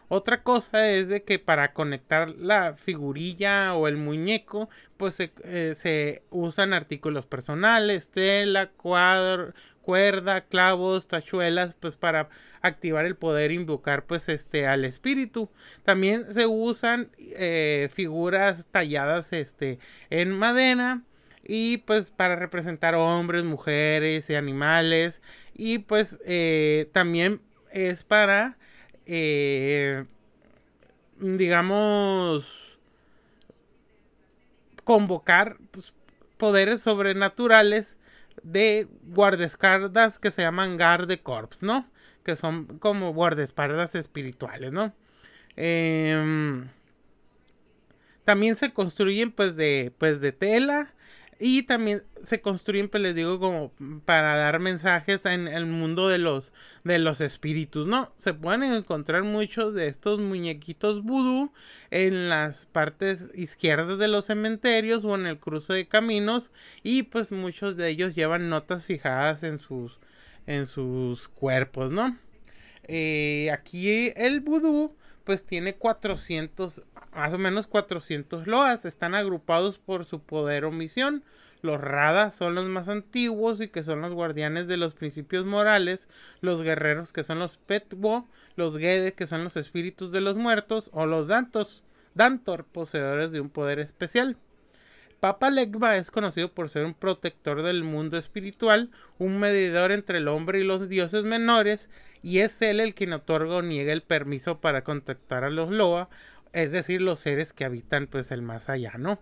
[0.07, 6.23] Otra cosa es de que para conectar la figurilla o el muñeco, pues se, eh,
[6.29, 9.53] usan artículos personales, tela, cuadro,
[9.85, 12.29] cuerda, clavos, tachuelas, pues para
[12.61, 15.49] activar el poder invocar pues este al espíritu.
[15.83, 19.77] También se usan eh, figuras talladas este
[20.09, 21.01] en madera
[21.47, 25.21] y pues para representar hombres, mujeres y animales
[25.53, 27.39] y pues eh, también
[27.71, 28.57] es para
[29.05, 30.05] eh,
[31.19, 32.79] digamos
[34.83, 35.93] convocar pues,
[36.37, 37.99] poderes sobrenaturales
[38.43, 41.89] de guardaespaldas que se llaman Garde Corps, ¿no?
[42.23, 44.93] Que son como guardaespaldas espirituales, ¿no?
[45.55, 46.67] Em,
[48.23, 50.94] también se construyen pues de, pues de tela
[51.39, 53.71] y también se construyen, pues les digo, como
[54.05, 58.13] para dar mensajes en el mundo de los, de los espíritus, ¿no?
[58.17, 61.51] Se pueden encontrar muchos de estos muñequitos vudú
[61.91, 66.51] en las partes izquierdas de los cementerios o en el cruce de caminos
[66.83, 69.99] y pues muchos de ellos llevan notas fijadas en sus,
[70.47, 72.17] en sus cuerpos, ¿no?
[72.87, 74.95] Eh, aquí el vudú
[75.25, 76.83] pues tiene 400,
[77.15, 81.23] más o menos 400 loas, están agrupados por su poder o misión.
[81.61, 86.09] Los Rada son los más antiguos y que son los guardianes de los principios morales,
[86.41, 90.89] los guerreros que son los Petwo, los Gede que son los espíritus de los muertos
[90.93, 94.37] o los Dantos, Dantor, poseedores de un poder especial.
[95.19, 100.27] Papa Legba es conocido por ser un protector del mundo espiritual, un medidor entre el
[100.27, 101.89] hombre y los dioses menores,
[102.21, 106.09] y es él el quien otorga o niega el permiso para contactar a los Loa,
[106.55, 109.19] es decir, los seres que habitan pues el más allá, ¿no?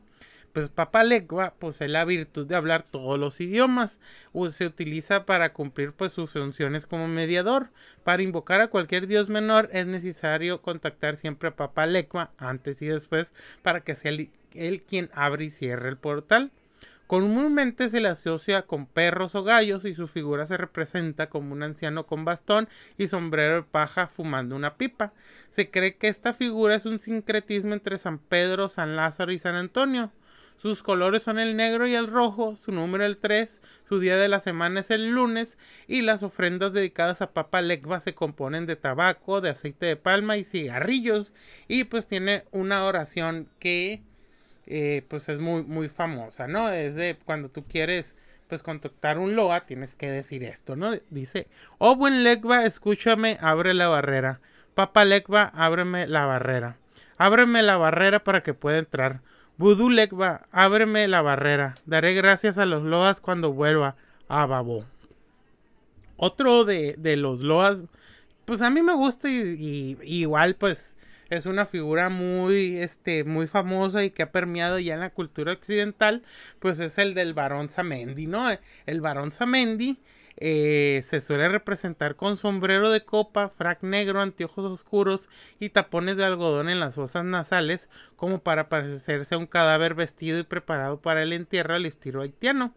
[0.54, 4.00] pues Papalegua posee la virtud de hablar todos los idiomas.
[4.32, 7.72] O se utiliza para cumplir pues sus funciones como mediador.
[8.04, 13.34] Para invocar a cualquier dios menor es necesario contactar siempre a Papalegua antes y después
[13.64, 16.52] para que sea él quien abre y cierre el portal.
[17.08, 21.62] Comúnmente se le asocia con perros o gallos y su figura se representa como un
[21.62, 25.14] anciano con bastón y sombrero de paja fumando una pipa.
[25.52, 29.56] Se cree que esta figura es un sincretismo entre San Pedro, San Lázaro y San
[29.56, 30.12] Antonio.
[30.58, 34.30] Sus colores son el negro y el rojo, su número el 3, su día de
[34.30, 38.78] la semana es el lunes y las ofrendas dedicadas a Papa Legba se componen de
[38.78, 41.34] tabaco, de aceite de palma y cigarrillos
[41.68, 44.04] y pues tiene una oración que
[44.66, 46.70] eh, pues es muy, muy famosa, ¿no?
[46.70, 48.16] Es de cuando tú quieres
[48.48, 50.92] pues contactar un loa, tienes que decir esto, ¿no?
[51.10, 51.48] Dice,
[51.80, 54.40] oh buen Legba, escúchame, abre la barrera.
[54.76, 56.78] Papa Legba, ábreme la barrera.
[57.18, 59.22] Ábreme la barrera para que pueda entrar.
[59.58, 61.76] Vudú Legba, ábreme la barrera.
[61.86, 63.96] Daré gracias a los loas cuando vuelva
[64.28, 64.86] a Babo.
[66.18, 67.84] Otro de, de los loas,
[68.46, 70.98] pues a mí me gusta y igual pues
[71.36, 75.54] es una figura muy, este, muy famosa y que ha permeado ya en la cultura
[75.54, 76.24] occidental,
[76.60, 78.48] pues es el del varón Samendi, ¿no?
[78.86, 80.00] El varón Samendi
[80.38, 86.26] eh, se suele representar con sombrero de copa, frac negro, anteojos oscuros y tapones de
[86.26, 91.24] algodón en las fosas nasales, como para parecerse a un cadáver vestido y preparado para
[91.24, 92.74] el entierro al estilo haitiano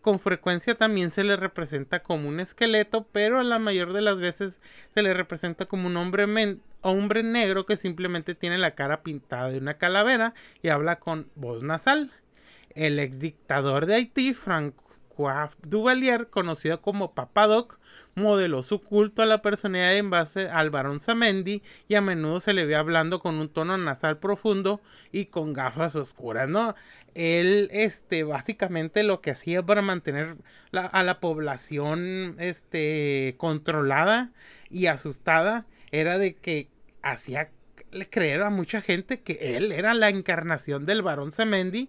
[0.00, 4.18] con frecuencia también se le representa como un esqueleto, pero a la mayor de las
[4.18, 4.60] veces
[4.94, 9.74] se le representa como un hombre, negro que simplemente tiene la cara pintada de una
[9.74, 12.12] calavera y habla con voz nasal.
[12.74, 17.80] El ex dictador de Haití, François Duvalier, conocido como Papadoc,
[18.14, 22.52] modeló su culto a la personalidad en base al barón Samendi y a menudo se
[22.52, 24.80] le ve hablando con un tono nasal profundo
[25.12, 26.74] y con gafas oscuras, ¿no?
[27.14, 30.36] Él, este, básicamente lo que hacía para mantener
[30.72, 34.30] a la población, este, controlada
[34.70, 36.68] y asustada era de que
[37.02, 37.50] hacía
[38.10, 41.88] creer a mucha gente que él era la encarnación del varón Semendi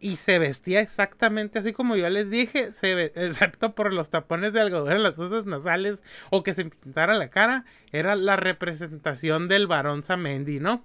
[0.00, 2.70] y se vestía exactamente así como yo les dije,
[3.14, 7.30] excepto por los tapones de algodón en las fosas nasales o que se pintara la
[7.30, 10.84] cara, era la representación del varón Samendi, ¿no?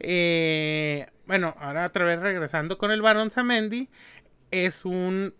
[0.00, 3.88] Eh, bueno, ahora otra vez regresando con el varón Samendi,
[4.50, 5.32] es un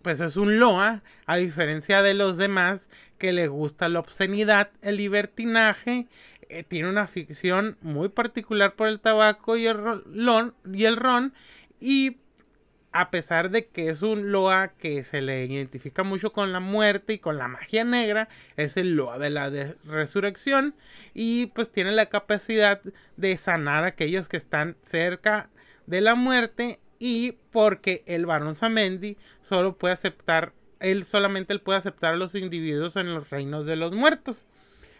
[0.00, 4.96] pues es un loa, a diferencia de los demás que le gusta la obscenidad, el
[4.96, 6.06] libertinaje,
[6.48, 11.34] eh, tiene una ficción muy particular por el tabaco y el, ron, y el ron,
[11.80, 12.18] y
[12.94, 17.14] a pesar de que es un Loa que se le identifica mucho con la muerte
[17.14, 19.50] y con la magia negra, es el Loa de la
[19.84, 20.76] resurrección
[21.12, 22.80] y pues tiene la capacidad
[23.16, 25.50] de sanar a aquellos que están cerca
[25.86, 32.14] de la muerte y porque el varón Samendi solo puede aceptar, él solamente puede aceptar
[32.14, 34.46] a los individuos en los reinos de los muertos.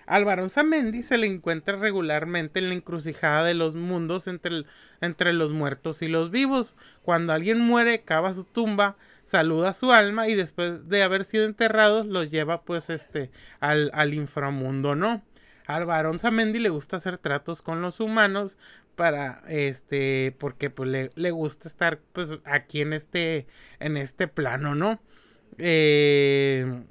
[0.06, 4.64] Al varón Samendi se le encuentra regularmente en la encrucijada de los mundos entre,
[5.00, 6.76] entre los muertos y los vivos.
[7.02, 11.44] Cuando alguien muere, cava su tumba, saluda a su alma y después de haber sido
[11.44, 15.22] enterrado, lo lleva pues este al, al inframundo, ¿no?
[15.66, 18.58] Al varón Samendi le gusta hacer tratos con los humanos
[18.96, 23.46] para este porque pues le, le gusta estar pues aquí en este
[23.80, 25.00] en este plano, ¿no?
[25.58, 26.84] Eh,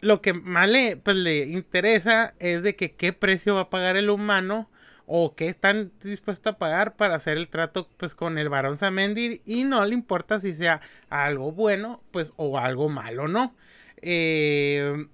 [0.00, 3.96] lo que más le, pues, le interesa es de que qué precio va a pagar
[3.96, 4.68] el humano
[5.06, 9.40] o qué están dispuestos a pagar para hacer el trato pues con el varón Samendi
[9.46, 13.54] y no le importa si sea algo bueno pues o algo malo, ¿no?
[14.02, 15.06] Eh,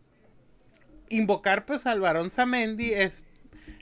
[1.10, 3.22] invocar pues al varón Samendi es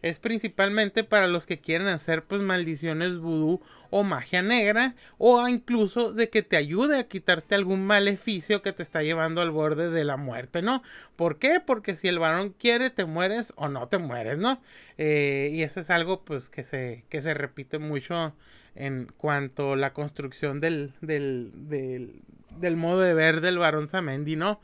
[0.02, 3.60] es principalmente para los que quieren hacer pues maldiciones vudú
[3.90, 8.82] o magia negra o incluso de que te ayude a quitarte algún maleficio que te
[8.82, 10.82] está llevando al borde de la muerte, ¿no?
[11.16, 11.60] ¿Por qué?
[11.64, 14.60] Porque si el varón quiere te mueres o no te mueres, ¿no?
[14.98, 18.34] Eh, y eso es algo pues que se, que se repite mucho
[18.74, 22.22] en cuanto a la construcción del, del, del,
[22.58, 24.60] del modo de ver del varón Samendi, ¿no?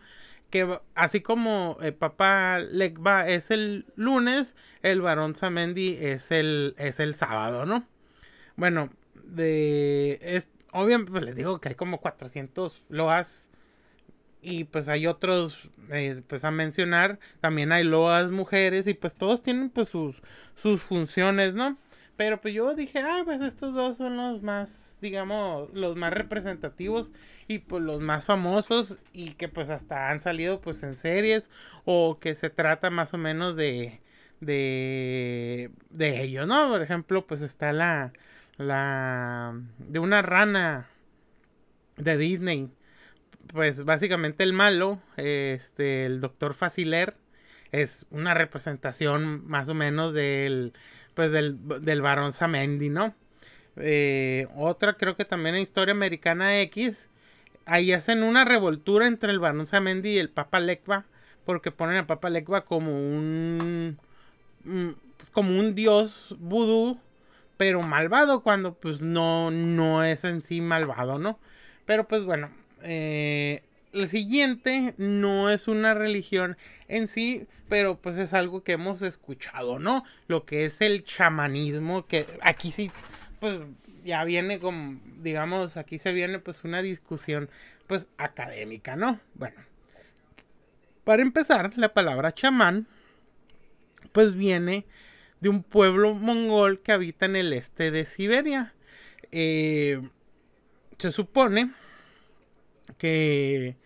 [0.51, 7.01] Que así como el Papá Legba es el lunes, el varón Samendi es el, es
[7.01, 7.87] el sábado, ¿no?
[8.57, 13.51] Bueno, de es, obviamente pues les digo que hay como 400 loas
[14.41, 19.43] y pues hay otros eh, pues a mencionar, también hay loas mujeres y pues todos
[19.43, 20.23] tienen pues sus,
[20.55, 21.77] sus funciones, ¿no?
[22.17, 27.11] Pero pues yo dije, ah, pues estos dos son los más, digamos, los más representativos
[27.47, 31.51] y pues los más famosos y que pues hasta han salido pues en series
[31.85, 34.01] o que se trata más o menos de,
[34.41, 36.71] de, de ellos, ¿no?
[36.71, 38.13] Por ejemplo, pues está la,
[38.57, 40.89] la de una rana
[41.97, 42.71] de Disney.
[43.49, 47.17] Pues básicamente el malo, este, el doctor Faciler,
[47.73, 50.73] es una representación más o menos del,
[51.17, 53.15] pues del, del varón Samendi, ¿no?
[53.77, 57.09] Eh, otra creo que también en Historia Americana X,
[57.65, 61.07] ahí hacen una revoltura entre el varón Samendi y el Papa Lekva,
[61.47, 63.99] porque ponen a Papa Lekva como un,
[65.17, 67.01] pues como un dios vudú,
[67.57, 71.39] pero malvado cuando pues no, no es en sí malvado, ¿no?
[71.87, 72.51] Pero pues bueno,
[72.83, 73.63] eh,
[73.97, 76.57] el siguiente no es una religión
[76.89, 80.05] en sí, pero pues es algo que hemos escuchado, ¿no?
[80.29, 82.91] Lo que es el chamanismo, que aquí sí,
[83.41, 83.59] pues
[84.05, 87.49] ya viene como, digamos, aquí se viene pues una discusión
[87.87, 89.21] pues académica, ¿no?
[89.35, 89.57] Bueno,
[91.05, 92.87] para empezar, la palabra chamán
[94.13, 94.87] pues viene
[95.41, 98.75] de un pueblo mongol que habita en el este de Siberia.
[99.33, 100.09] Eh,
[100.99, 101.73] se supone
[102.99, 103.77] que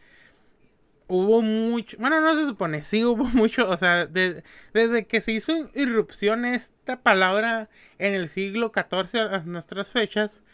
[1.10, 5.52] hubo mucho, bueno, no se supone, sí hubo mucho, o sea, desde que se hizo
[5.74, 10.44] irrupción esta palabra en el siglo XIV a nuestras fechas,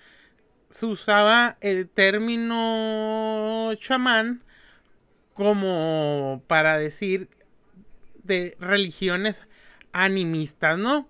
[0.70, 4.42] se usaba el término chamán
[5.34, 7.28] como para decir
[8.24, 9.46] de religiones
[9.92, 11.06] animistas, ¿no?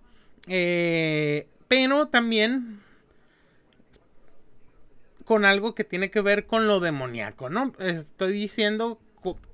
[0.49, 2.81] Eh, pero también
[5.25, 7.73] con algo que tiene que ver con lo demoníaco, ¿no?
[7.79, 8.99] Estoy diciendo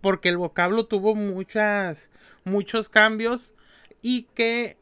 [0.01, 2.09] porque el vocablo tuvo muchas,
[2.45, 3.55] muchos cambios
[4.03, 4.77] y que,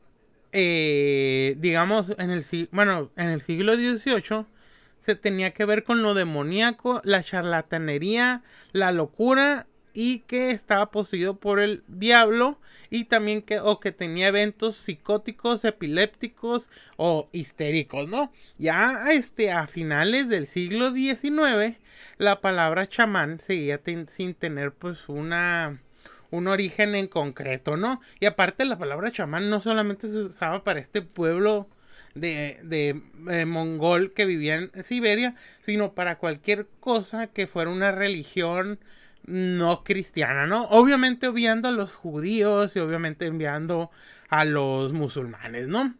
[0.53, 4.47] eh, digamos, en el, bueno, en el siglo XVIII
[5.01, 11.36] se tenía que ver con lo demoníaco, la charlatanería, la locura y que estaba poseído
[11.38, 12.59] por el diablo
[12.91, 18.32] y también que o que tenía eventos psicóticos, epilépticos o histéricos, ¿no?
[18.59, 21.78] Ya este a finales del siglo XIX
[22.18, 25.80] la palabra chamán seguía sin tener pues una
[26.30, 28.01] un origen en concreto, ¿no?
[28.20, 31.68] Y aparte la palabra chamán no solamente se usaba para este pueblo
[32.14, 37.93] de, de, de, mongol que vivía en Siberia, sino para cualquier cosa que fuera una
[37.93, 38.78] religión
[39.27, 40.64] no cristiana, ¿no?
[40.64, 43.91] Obviamente enviando a los judíos y obviamente enviando
[44.29, 45.95] a los musulmanes, ¿no?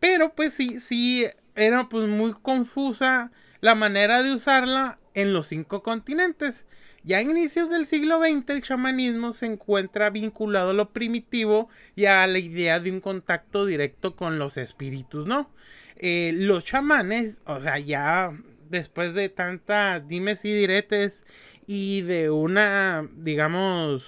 [0.00, 5.82] Pero pues sí, sí, era pues muy confusa la manera de usarla en los cinco
[5.82, 6.66] continentes.
[7.02, 12.06] Ya en inicios del siglo XX el chamanismo se encuentra vinculado a lo primitivo y
[12.06, 15.50] a la idea de un contacto directo con los espíritus, ¿no?
[15.98, 18.32] Eh, los chamanes, o sea, ya
[18.68, 21.22] después de tanta dimes y diretes
[21.66, 24.04] y de una, digamos,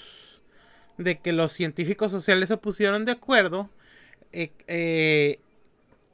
[0.96, 3.70] de que los científicos sociales se pusieron de acuerdo,
[4.32, 5.40] eh, eh,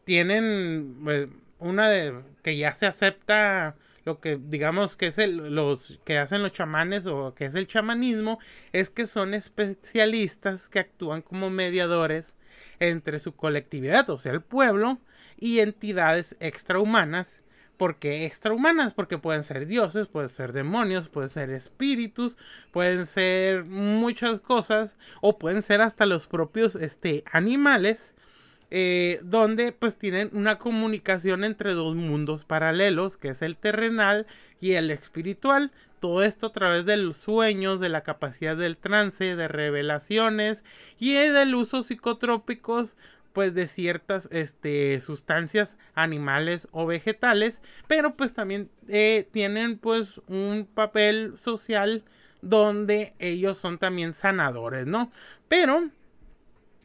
[0.04, 1.28] tienen pues,
[1.58, 6.42] una de que ya se acepta lo que digamos que es el, los que hacen
[6.42, 8.38] los chamanes o que es el chamanismo
[8.72, 12.36] es que son especialistas que actúan como mediadores
[12.80, 14.98] entre su colectividad, o sea, el pueblo
[15.38, 17.42] y entidades extrahumanas
[17.76, 18.94] ¿Por qué extrahumanas?
[18.94, 22.36] Porque pueden ser dioses, pueden ser demonios, pueden ser espíritus,
[22.70, 28.14] pueden ser muchas cosas, o pueden ser hasta los propios este, animales,
[28.70, 34.26] eh, donde pues tienen una comunicación entre dos mundos paralelos, que es el terrenal
[34.60, 35.72] y el espiritual.
[36.00, 40.62] Todo esto a través de los sueños, de la capacidad del trance, de revelaciones
[40.98, 42.96] y del uso psicotrópicos
[43.34, 50.66] pues de ciertas este, sustancias animales o vegetales, pero pues también eh, tienen pues un
[50.72, 52.04] papel social
[52.40, 55.10] donde ellos son también sanadores, ¿no?
[55.48, 55.90] Pero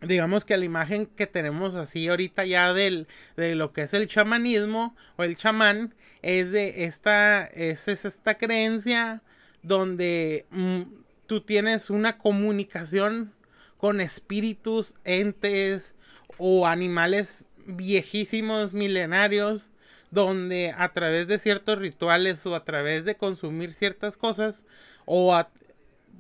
[0.01, 4.07] digamos que la imagen que tenemos así ahorita ya del, de lo que es el
[4.07, 5.93] chamanismo o el chamán
[6.23, 9.21] es de esta, es, esta creencia
[9.61, 10.81] donde mm,
[11.27, 13.33] tú tienes una comunicación
[13.77, 15.95] con espíritus, entes,
[16.39, 19.69] o animales viejísimos, milenarios,
[20.11, 24.65] donde a través de ciertos rituales o a través de consumir ciertas cosas
[25.05, 25.35] o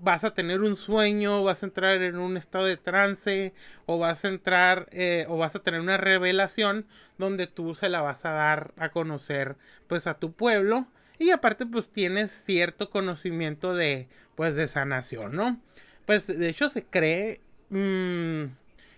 [0.01, 3.53] vas a tener un sueño, vas a entrar en un estado de trance
[3.85, 6.85] o vas a entrar eh, o vas a tener una revelación
[7.17, 9.57] donde tú se la vas a dar a conocer
[9.87, 15.59] pues a tu pueblo y aparte pues tienes cierto conocimiento de pues de sanación, ¿no?
[16.05, 18.45] Pues de hecho se cree mmm,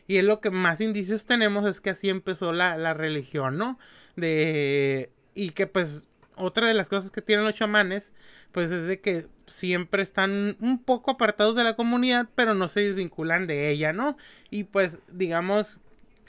[0.08, 3.80] y es lo que más indicios tenemos es que así empezó la, religión, ¿no?
[4.16, 5.10] De...
[5.34, 8.12] Y que pues otra de las cosas que tienen los chamanes,
[8.52, 12.82] pues es de que siempre están un poco apartados de la comunidad, pero no se
[12.82, 14.18] desvinculan de ella, ¿no?
[14.50, 15.80] Y pues digamos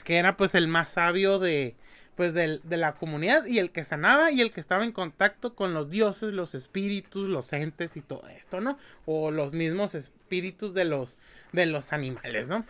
[0.03, 1.75] que era pues el más sabio de
[2.15, 5.73] pues de la comunidad y el que sanaba y el que estaba en contacto con
[5.73, 8.77] los dioses, los espíritus, los entes y todo esto, ¿no?
[9.05, 11.17] O los mismos espíritus de los,
[11.53, 12.65] de los animales, ¿no?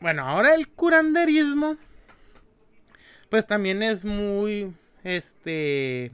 [0.00, 1.76] Bueno, ahora el curanderismo,
[3.30, 4.72] pues también es muy,
[5.02, 6.12] este,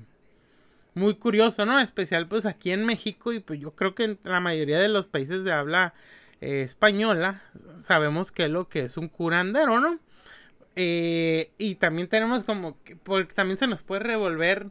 [0.95, 1.78] muy curioso, ¿no?
[1.80, 5.07] Especial pues aquí en México y pues yo creo que en la mayoría de los
[5.07, 5.93] países de habla
[6.41, 7.43] eh, española
[7.78, 9.99] sabemos que es lo que es un curandero, ¿no?
[10.76, 14.68] Eh, y también tenemos como, que, porque también se nos puede revolver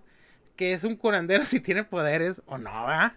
[0.56, 3.14] que es un curandero si tiene poderes o no, ¿verdad?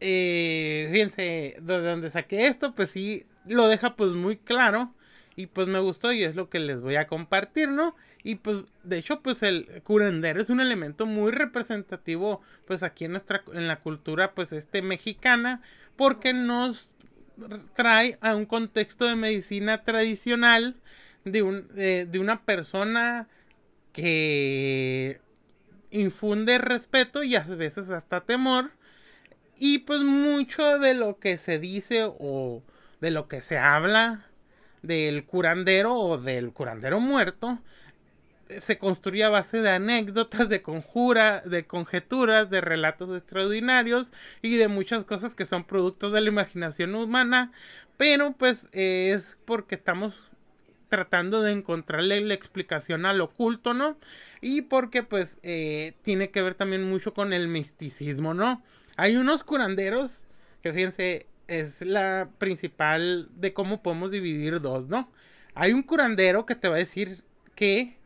[0.00, 4.92] Eh, fíjense, de donde saqué esto, pues sí, lo deja pues muy claro
[5.36, 7.96] y pues me gustó y es lo que les voy a compartir, ¿no?
[8.22, 13.12] Y pues de hecho pues el curandero es un elemento muy representativo pues aquí en
[13.12, 15.60] nuestra en la cultura pues este mexicana
[15.96, 16.88] porque nos
[17.74, 20.76] trae a un contexto de medicina tradicional
[21.24, 23.28] de, un, de una persona
[23.92, 25.20] que
[25.90, 28.72] infunde respeto y a veces hasta temor.
[29.56, 32.62] Y pues mucho de lo que se dice o
[33.04, 34.24] de lo que se habla
[34.80, 37.58] del curandero o del curandero muerto
[38.60, 44.68] se construye a base de anécdotas, de conjura, de conjeturas, de relatos extraordinarios y de
[44.68, 47.52] muchas cosas que son productos de la imaginación humana,
[47.98, 50.30] pero pues es porque estamos
[50.88, 53.98] tratando de encontrarle la explicación al oculto, ¿no?
[54.40, 58.62] Y porque pues eh, tiene que ver también mucho con el misticismo, ¿no?
[58.96, 60.24] Hay unos curanderos
[60.62, 65.10] que fíjense es la principal de cómo podemos dividir dos, ¿no?
[65.54, 67.24] Hay un curandero que te va a decir
[67.54, 67.96] que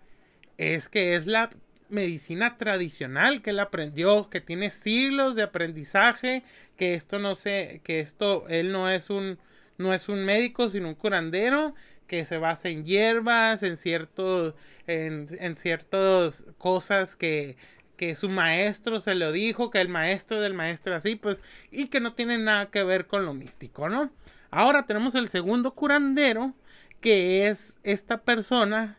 [0.58, 1.50] es que es la
[1.88, 6.42] medicina tradicional que él aprendió, que tiene siglos de aprendizaje,
[6.76, 9.38] que esto no sé, que esto, él no es un,
[9.78, 11.74] no es un médico, sino un curandero,
[12.06, 14.54] que se basa en hierbas, en ciertos,
[14.86, 17.56] en, en ciertas cosas que,
[17.98, 22.00] que su maestro se lo dijo, que el maestro del maestro así, pues, y que
[22.00, 24.10] no tiene nada que ver con lo místico, ¿no?
[24.50, 26.54] Ahora tenemos el segundo curandero,
[27.00, 28.98] que es esta persona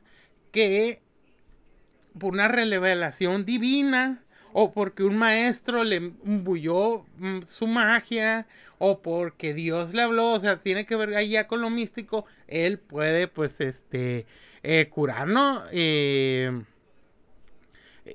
[0.52, 1.02] que
[2.20, 4.22] por una revelación divina
[4.52, 8.48] o porque un maestro le imbulló mm, su magia
[8.80, 12.80] o porque Dios le habló, o sea, tiene que ver allá con lo místico, él
[12.80, 14.26] puede pues este
[14.64, 15.64] eh, curar, ¿no?
[15.72, 16.64] Eh,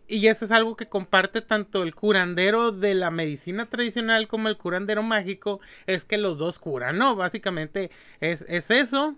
[0.09, 4.57] y eso es algo que comparte tanto el curandero de la medicina tradicional como el
[4.57, 7.17] curandero mágico, es que los dos curan, ¿no?
[7.17, 7.91] Básicamente
[8.21, 9.17] es, es eso.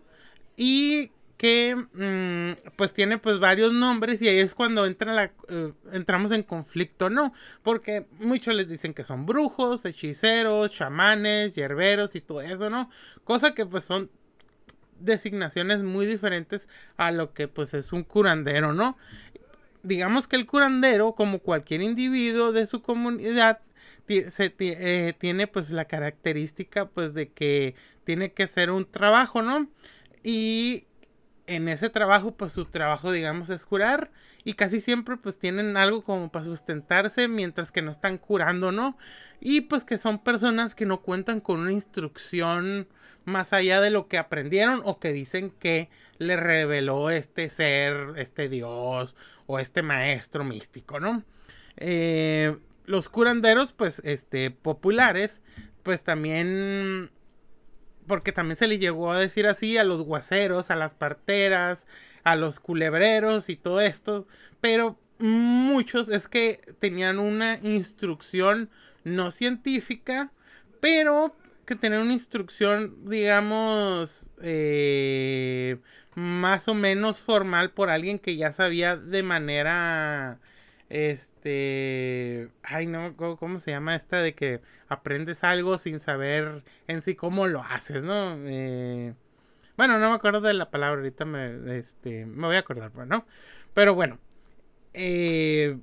[0.57, 5.72] Y que mm, pues tiene pues varios nombres y ahí es cuando entra la, eh,
[5.93, 7.33] entramos en conflicto, ¿no?
[7.62, 12.91] Porque muchos les dicen que son brujos, hechiceros, chamanes, hierberos y todo eso, ¿no?
[13.24, 14.11] Cosa que pues son
[15.01, 18.97] designaciones muy diferentes a lo que pues es un curandero, ¿no?
[19.87, 23.61] Digamos que el curandero, como cualquier individuo de su comunidad,
[24.09, 27.74] eh, tiene pues la característica pues de que
[28.05, 29.68] tiene que ser un trabajo, ¿no?
[30.24, 30.87] Y
[31.47, 34.11] en ese trabajo, pues su trabajo, digamos, es curar.
[34.45, 38.99] Y casi siempre, pues tienen algo como para sustentarse mientras que no están curando, ¿no?
[39.41, 42.89] Y pues que son personas que no cuentan con una instrucción
[43.24, 48.49] más allá de lo que aprendieron o que dicen que le reveló este ser, este
[48.49, 49.14] dios
[49.47, 51.24] o este maestro místico, ¿no?
[51.76, 55.40] Eh, los curanderos, pues, este, populares,
[55.82, 57.11] pues también
[58.07, 61.86] porque también se le llegó a decir así a los guaceros, a las parteras,
[62.24, 64.26] a los culebreros y todo esto,
[64.61, 68.70] pero muchos es que tenían una instrucción
[69.05, 70.32] no científica,
[70.80, 71.34] pero
[71.64, 75.78] que tenían una instrucción, digamos, eh,
[76.17, 80.41] más o menos formal por alguien que ya sabía de manera
[80.89, 87.14] este, ay no, ¿cómo se llama esta de que aprendes algo sin saber en sí
[87.14, 88.37] cómo lo haces, ¿no?
[88.47, 89.14] Eh,
[89.77, 93.07] bueno, no me acuerdo de la palabra, ahorita me, este, me voy a acordar, pues,
[93.07, 93.27] ¿no?
[93.75, 94.19] Pero bueno,
[94.95, 95.79] eh,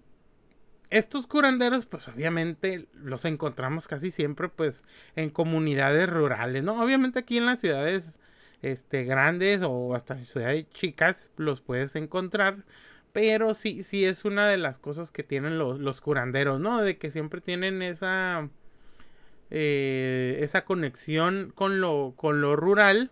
[0.90, 4.84] estos curanderos, pues obviamente los encontramos casi siempre, pues,
[5.16, 6.82] en comunidades rurales, ¿no?
[6.82, 8.20] Obviamente aquí en las ciudades,
[8.64, 12.64] este, grandes o hasta ciudades chicas los puedes encontrar,
[13.12, 16.82] pero sí, sí es una de las cosas que tienen los, los curanderos, ¿no?
[16.82, 18.50] De que siempre tienen esa,
[19.52, 23.12] eh, esa conexión con lo, con lo rural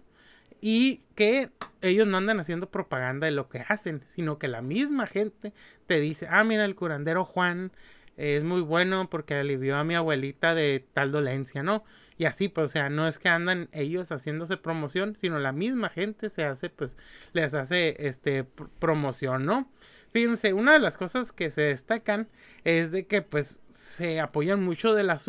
[0.62, 1.50] y que
[1.82, 5.54] ellos no andan haciendo propaganda de lo que hacen, sino que la misma gente
[5.86, 7.72] te dice, ah, mira, el curandero Juan
[8.16, 11.84] es muy bueno porque alivió a mi abuelita de tal dolencia, ¿no?
[12.22, 15.90] Y así, pues, o sea, no es que andan ellos haciéndose promoción, sino la misma
[15.90, 16.96] gente se hace, pues,
[17.34, 19.72] les hace, este, promoción, ¿no?
[20.12, 22.30] Fíjense, una de las cosas que se destacan
[22.64, 25.28] es de que, pues, se apoyan mucho de las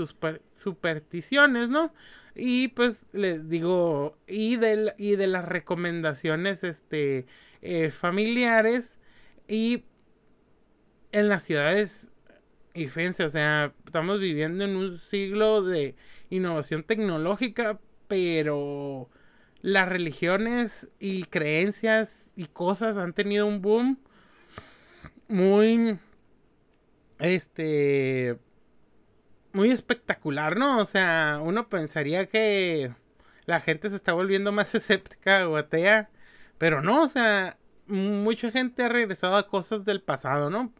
[0.54, 1.94] supersticiones, ¿no?
[2.34, 7.24] Y, pues, les digo, y de, y de las recomendaciones, este,
[7.62, 8.98] eh, familiares
[9.48, 9.84] y
[11.10, 12.12] en las ciudades
[12.74, 15.94] y fíjense, o sea, estamos viviendo en un siglo de
[16.36, 17.78] innovación tecnológica,
[18.08, 19.08] pero
[19.60, 23.98] las religiones y creencias y cosas han tenido un boom
[25.28, 25.98] muy
[27.18, 28.38] este
[29.52, 30.78] muy espectacular, ¿no?
[30.78, 32.92] O sea, uno pensaría que
[33.44, 36.10] la gente se está volviendo más escéptica o atea,
[36.58, 40.72] pero no, o sea, mucha gente ha regresado a cosas del pasado, ¿no?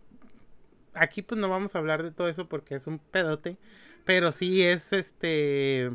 [0.95, 3.57] aquí pues no vamos a hablar de todo eso porque es un pedote,
[4.05, 5.93] pero sí es este,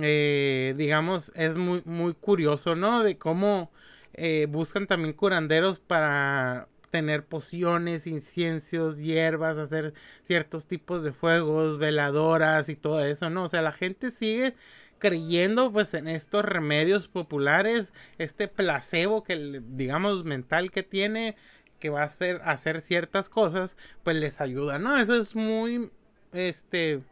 [0.00, 3.02] eh, digamos, es muy, muy curioso, ¿no?
[3.02, 3.70] De cómo
[4.14, 12.68] eh, buscan también curanderos para tener pociones, inciencios, hierbas, hacer ciertos tipos de fuegos, veladoras
[12.68, 13.44] y todo eso, ¿no?
[13.44, 14.54] O sea, la gente sigue
[14.98, 21.36] creyendo pues en estos remedios populares, este placebo que digamos mental que tiene
[21.80, 24.96] que va a hacer, hacer ciertas cosas, pues les ayuda, ¿no?
[24.98, 25.90] Eso es muy,
[26.32, 27.02] este,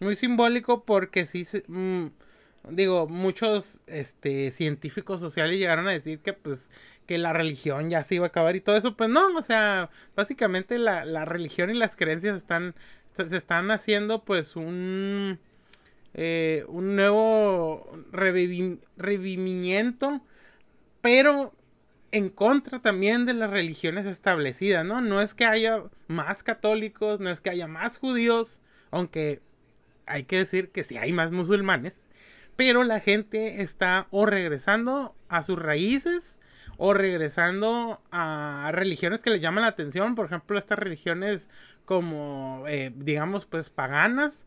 [0.00, 2.06] muy simbólico porque sí, mm,
[2.70, 6.70] digo, muchos, este, científicos sociales llegaron a decir que, pues,
[7.06, 9.90] que la religión ya se iba a acabar y todo eso, pues no, o sea,
[10.16, 12.74] básicamente la, la religión y las creencias están,
[13.16, 15.38] se están haciendo, pues, un,
[16.14, 20.20] eh, un nuevo revivimiento,
[21.00, 21.52] pero
[22.12, 25.00] en contra también de las religiones establecidas, ¿no?
[25.00, 28.60] No es que haya más católicos, no es que haya más judíos,
[28.92, 29.40] aunque
[30.06, 32.02] hay que decir que sí hay más musulmanes,
[32.56, 36.38] pero la gente está o regresando a sus raíces
[36.76, 41.48] o regresando a religiones que le llaman la atención, por ejemplo, estas religiones
[41.84, 44.46] como, eh, digamos, pues paganas,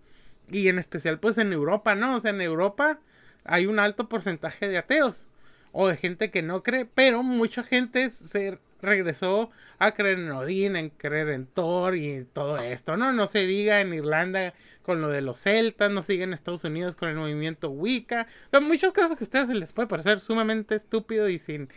[0.49, 2.16] y en especial pues en Europa, ¿no?
[2.16, 2.99] O sea, en Europa
[3.43, 5.28] hay un alto porcentaje de ateos
[5.72, 9.50] o de gente que no cree, pero mucha gente se regresó
[9.80, 13.12] a creer en Odín, en creer en Thor y todo esto, ¿no?
[13.14, 16.96] No se diga en Irlanda con lo de los celtas, no diga en Estados Unidos
[16.96, 18.28] con el movimiento Wicca.
[18.52, 21.70] Son muchas cosas que a ustedes les puede parecer sumamente estúpido y sin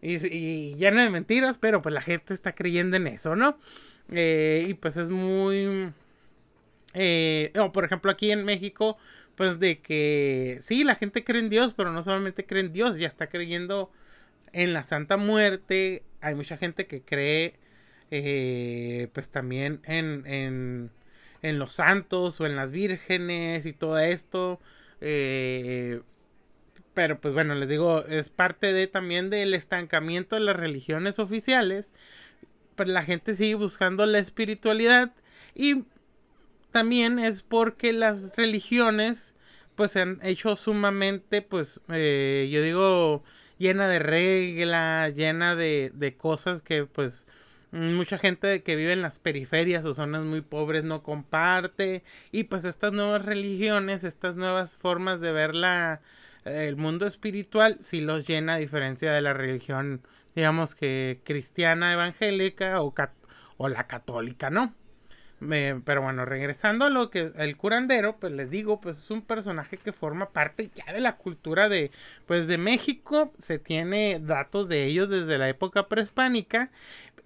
[0.00, 3.58] y, lleno de mentiras, pero pues la gente está creyendo en eso, ¿no?
[4.10, 5.92] Eh, y pues es muy...
[6.94, 8.96] Eh, o por ejemplo aquí en México
[9.36, 12.96] pues de que sí, la gente cree en Dios, pero no solamente cree en Dios,
[12.96, 13.90] ya está creyendo
[14.54, 16.04] en la Santa Muerte.
[16.20, 17.54] Hay mucha gente que cree,
[18.10, 20.90] eh, pues también en,
[21.42, 24.60] en, los santos o en las vírgenes y todo esto.
[25.00, 26.00] Eh,
[26.94, 31.92] pero pues bueno, les digo, es parte de también del estancamiento de las religiones oficiales.
[32.76, 35.12] Pero la gente sigue buscando la espiritualidad
[35.54, 35.84] y
[36.70, 39.34] también es porque las religiones
[39.76, 43.22] pues se han hecho sumamente pues eh, yo digo
[43.58, 47.26] llena de reglas, llena de, de cosas que pues
[47.72, 52.64] mucha gente que vive en las periferias o zonas muy pobres no comparte y pues
[52.64, 56.00] estas nuevas religiones, estas nuevas formas de ver la,
[56.44, 60.02] el mundo espiritual sí los llena a diferencia de la religión
[60.34, 62.94] digamos que cristiana evangélica o,
[63.56, 64.74] o la católica, ¿no?
[65.40, 69.76] Pero bueno, regresando a lo que el curandero, pues les digo, pues es un personaje
[69.76, 71.90] que forma parte ya de la cultura de,
[72.26, 76.70] pues de México, se tiene datos de ellos desde la época prehispánica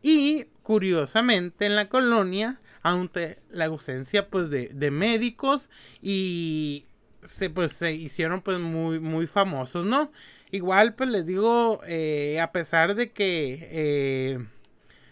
[0.02, 5.70] y curiosamente en la colonia, aunque la ausencia pues de, de médicos
[6.02, 6.86] y
[7.24, 10.10] se pues se hicieron pues muy muy famosos, ¿no?
[10.50, 14.38] Igual pues les digo, eh, a pesar de que eh,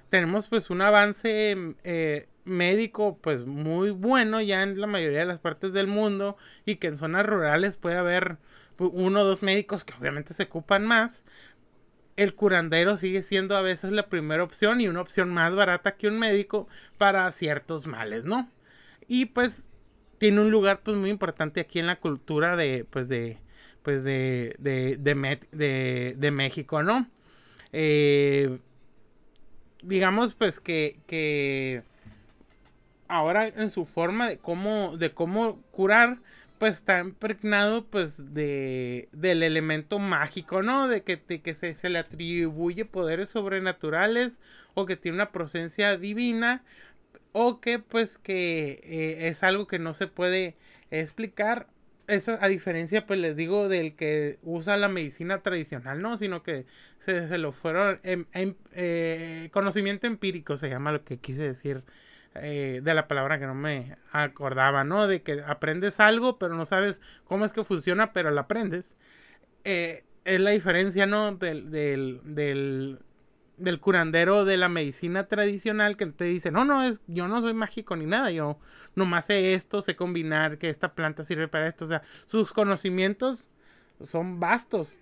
[0.08, 5.40] tenemos pues un avance eh, médico pues muy bueno ya en la mayoría de las
[5.40, 8.38] partes del mundo y que en zonas rurales puede haber
[8.78, 11.24] uno o dos médicos que obviamente se ocupan más.
[12.16, 16.08] El curandero sigue siendo a veces la primera opción y una opción más barata que
[16.08, 16.68] un médico
[16.98, 18.50] para ciertos males, ¿no?
[19.08, 19.64] Y pues
[20.18, 23.38] tiene un lugar pues muy importante aquí en la cultura de pues de
[23.82, 24.96] pues de de,
[25.52, 27.08] de, de México, ¿no?
[27.72, 28.58] Eh,
[29.82, 31.82] digamos pues que, que
[33.08, 36.18] ahora en su forma de cómo, de cómo curar,
[36.58, 40.88] pues está impregnado pues de del elemento mágico, ¿no?
[40.88, 44.40] De que, que se, le atribuye poderes sobrenaturales
[44.74, 46.64] o que tiene una presencia divina
[47.32, 50.56] o que pues que eh, es algo que no se puede
[50.90, 51.68] explicar
[52.08, 56.66] eso a diferencia, pues les digo, del que usa la medicina tradicional, no, sino que
[57.00, 61.82] se, lo fueron, en, eh, conocimiento empírico se llama lo que quise decir
[62.42, 65.06] eh, de la palabra que no me acordaba, ¿no?
[65.06, 68.94] De que aprendes algo, pero no sabes cómo es que funciona, pero lo aprendes.
[69.64, 71.34] Eh, es la diferencia, ¿no?
[71.36, 72.98] Del, del, del,
[73.56, 77.54] del curandero de la medicina tradicional que te dice, no, no, es, yo no soy
[77.54, 78.58] mágico ni nada, yo
[78.94, 83.48] nomás sé esto, sé combinar, que esta planta sirve para esto, o sea, sus conocimientos
[84.00, 84.98] son vastos,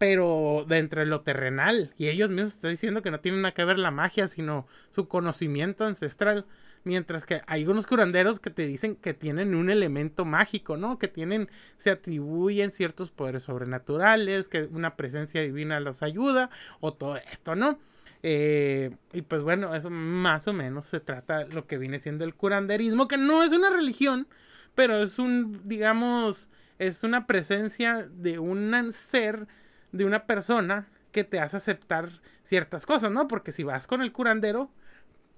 [0.00, 3.66] pero dentro de lo terrenal, y ellos mismos están diciendo que no tienen nada que
[3.66, 6.46] ver la magia, sino su conocimiento ancestral.
[6.84, 10.98] Mientras que hay unos curanderos que te dicen que tienen un elemento mágico, ¿no?
[10.98, 16.48] Que tienen, se atribuyen ciertos poderes sobrenaturales, que una presencia divina los ayuda,
[16.80, 17.78] o todo esto, ¿no?
[18.22, 22.34] Eh, y pues bueno, eso más o menos se trata lo que viene siendo el
[22.34, 24.28] curanderismo, que no es una religión,
[24.74, 26.48] pero es un, digamos,
[26.78, 29.46] es una presencia de un ser,
[29.92, 33.28] de una persona que te hace aceptar ciertas cosas, ¿no?
[33.28, 34.70] Porque si vas con el curandero,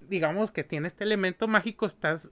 [0.07, 2.29] digamos que tiene este elemento mágico, estás,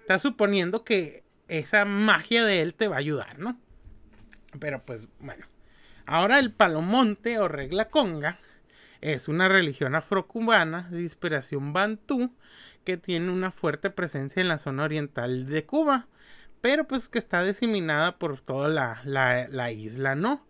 [0.00, 3.58] estás suponiendo que esa magia de él te va a ayudar, ¿no?
[4.58, 5.46] Pero pues bueno.
[6.06, 8.38] Ahora el palomonte o regla conga
[9.00, 12.32] es una religión afrocubana de inspiración bantú
[12.84, 16.06] que tiene una fuerte presencia en la zona oriental de Cuba,
[16.60, 20.45] pero pues que está diseminada por toda la, la, la isla, ¿no?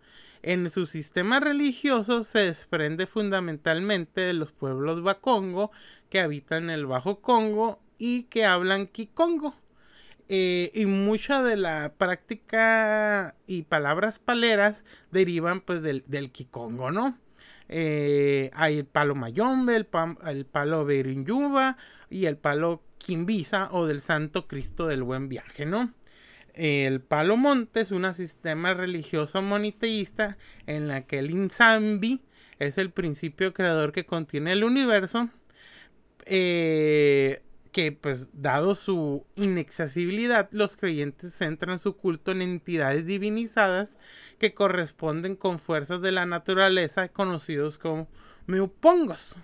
[0.47, 5.71] En su sistema religioso se desprende fundamentalmente de los pueblos Bakongo
[6.09, 9.55] que habitan el Bajo Congo y que hablan Kikongo.
[10.29, 17.17] Eh, y mucha de la práctica y palabras paleras derivan pues del, Kikongo, ¿no?
[17.67, 19.87] Eh, hay el palo mayombe, el,
[20.27, 21.75] el palo berinyuba
[22.09, 25.93] y el palo quimbisa o del Santo Cristo del Buen Viaje, ¿no?
[26.57, 27.37] El palo
[27.75, 32.21] es un sistema religioso moniteísta en la que el Insambi
[32.57, 35.29] es el principio creador que contiene el universo
[36.25, 43.95] eh, que pues dado su inaccesibilidad, los creyentes centran su culto en entidades divinizadas
[44.39, 48.07] que corresponden con fuerzas de la naturaleza conocidos como
[48.47, 49.35] miupongos.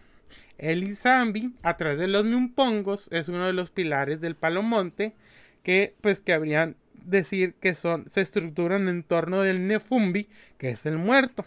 [0.57, 5.14] El Izambi, a través de los miupongos, es uno de los pilares del palomonte
[5.61, 6.76] que pues que habrían
[7.06, 11.45] decir que son se estructuran en torno del Nefumbi, que es el muerto.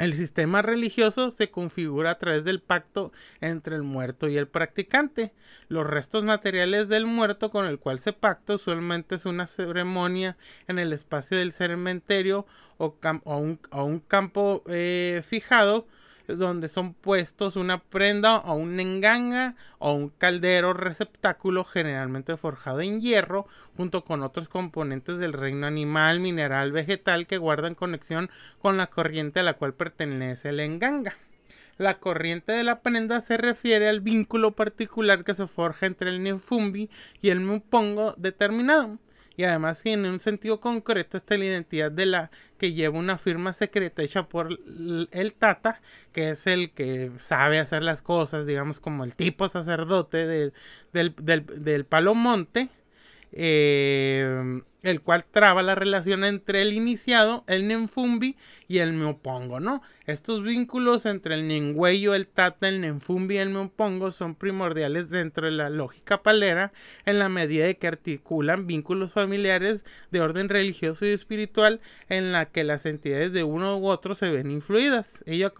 [0.00, 3.12] El sistema religioso se configura a través del pacto
[3.42, 5.34] entre el muerto y el practicante.
[5.68, 10.78] Los restos materiales del muerto con el cual se pacta usualmente es una ceremonia en
[10.78, 12.46] el espacio del cementerio
[12.78, 12.96] o,
[13.26, 15.86] un, campo eh, fijado
[16.38, 23.00] donde son puestos una prenda o un enganga o un caldero receptáculo generalmente forjado en
[23.00, 28.88] hierro junto con otros componentes del reino animal, mineral, vegetal que guardan conexión con la
[28.88, 31.16] corriente a la cual pertenece el enganga.
[31.78, 36.22] La corriente de la prenda se refiere al vínculo particular que se forja entre el
[36.22, 36.90] Nefumbi
[37.22, 38.98] y el Mupongo determinado
[39.40, 43.54] y además en un sentido concreto está la identidad de la que lleva una firma
[43.54, 44.58] secreta hecha por
[45.12, 45.80] el Tata,
[46.12, 50.52] que es el que sabe hacer las cosas, digamos como el tipo sacerdote del,
[50.92, 52.68] del, del, del Palomonte,
[53.32, 59.82] eh, el cual traba la relación entre el iniciado, el Nenfumbi y el Meopongo, ¿no?
[60.06, 65.46] Estos vínculos entre el Nengüeyo, el Tata, el Nenfumbi y el Meopongo son primordiales dentro
[65.46, 66.72] de la lógica palera
[67.04, 72.46] en la medida de que articulan vínculos familiares de orden religioso y espiritual en la
[72.46, 75.08] que las entidades de uno u otro se ven influidas.
[75.26, 75.52] Ello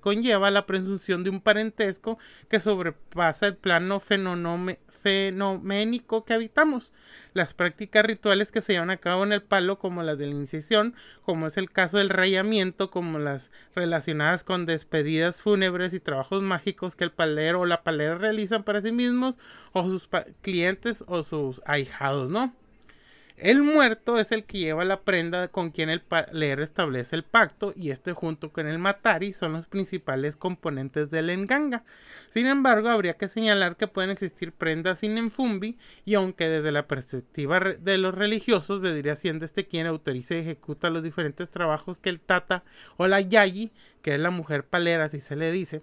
[0.00, 6.92] conlleva la presunción de un parentesco que sobrepasa el plano fenómeno fenoménico que habitamos.
[7.34, 10.34] Las prácticas rituales que se llevan a cabo en el palo, como las de la
[10.34, 16.42] incisión, como es el caso del rayamiento, como las relacionadas con despedidas fúnebres y trabajos
[16.42, 19.38] mágicos que el palero o la palera realizan para sí mismos,
[19.72, 20.08] o sus
[20.42, 22.54] clientes o sus ahijados, ¿no?
[23.40, 27.72] El muerto es el que lleva la prenda con quien el palero establece el pacto
[27.76, 31.84] y este junto con el matari son los principales componentes del enganga.
[32.34, 36.88] Sin embargo, habría que señalar que pueden existir prendas sin enfumbi y aunque desde la
[36.88, 42.08] perspectiva de los religiosos vendría siendo este quien autoriza y ejecuta los diferentes trabajos que
[42.10, 42.64] el tata
[42.96, 43.70] o la yayi,
[44.02, 45.82] que es la mujer palera así se le dice,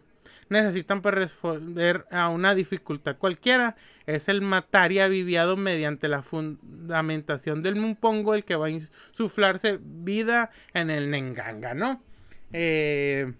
[0.49, 3.75] necesitan para responder a una dificultad cualquiera.
[4.05, 10.51] Es el matari aviviado mediante la fundamentación del mumpongo el que va a insuflarse vida
[10.73, 12.01] en el nenganga, ¿no?
[12.53, 13.33] Eh,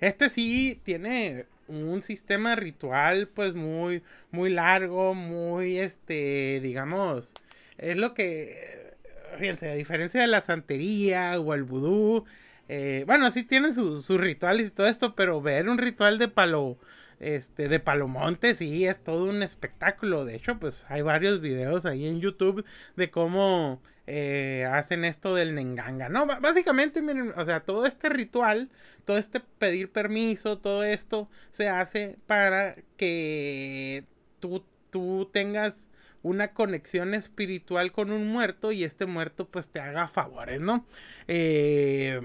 [0.00, 7.32] este sí tiene un sistema ritual pues muy, muy largo, muy, este, digamos,
[7.78, 8.94] es lo que,
[9.38, 12.24] fíjense, a diferencia de la santería o el vudú,
[12.72, 16.78] eh, bueno, sí tiene sus rituales y todo esto, pero ver un ritual de palo,
[17.18, 20.24] este, de Palomonte, sí, es todo un espectáculo.
[20.24, 22.64] De hecho, pues hay varios videos ahí en YouTube
[22.94, 26.26] de cómo eh, hacen esto del Nenganga, ¿no?
[26.26, 28.70] básicamente, miren, o sea, todo este ritual,
[29.04, 34.04] todo este pedir permiso, todo esto se hace para que
[34.38, 35.88] tú, tú tengas
[36.22, 40.86] una conexión espiritual con un muerto y este muerto pues te haga favores, ¿no?
[41.26, 42.20] Eh,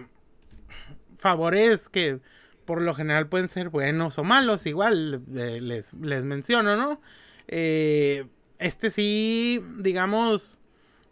[1.18, 2.20] favores que
[2.66, 6.99] por lo general pueden ser buenos o malos, igual les, les menciono, ¿no?
[7.47, 8.26] Eh,
[8.59, 10.57] este sí, digamos,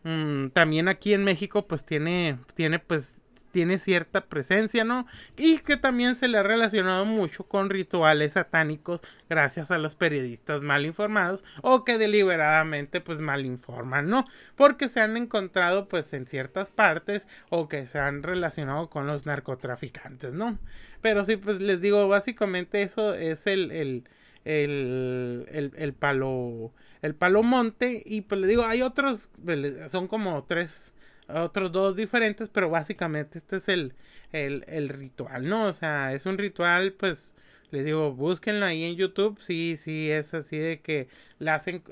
[0.03, 3.21] mm, también aquí en México pues tiene, tiene pues
[3.53, 5.05] tiene cierta presencia, ¿no?
[5.37, 8.99] Y que también se le ha relacionado mucho con rituales satánicos
[9.29, 14.25] gracias a los periodistas mal informados o que deliberadamente pues mal informan, ¿no?
[14.55, 19.27] Porque se han encontrado pues en ciertas partes o que se han relacionado con los
[19.27, 20.57] narcotraficantes, ¿no?
[21.01, 24.03] Pero sí, pues les digo, básicamente eso es el, el,
[24.45, 26.73] el, el, el palo
[27.03, 30.92] el palo monte y pues les digo hay otros pues, son como tres
[31.41, 33.93] otros dos diferentes, pero básicamente este es el,
[34.31, 35.65] el, el, ritual, ¿no?
[35.67, 37.33] O sea, es un ritual, pues,
[37.71, 41.07] les digo, búsquenlo ahí en YouTube, sí, sí, es así de que
[41.39, 41.83] la hacen,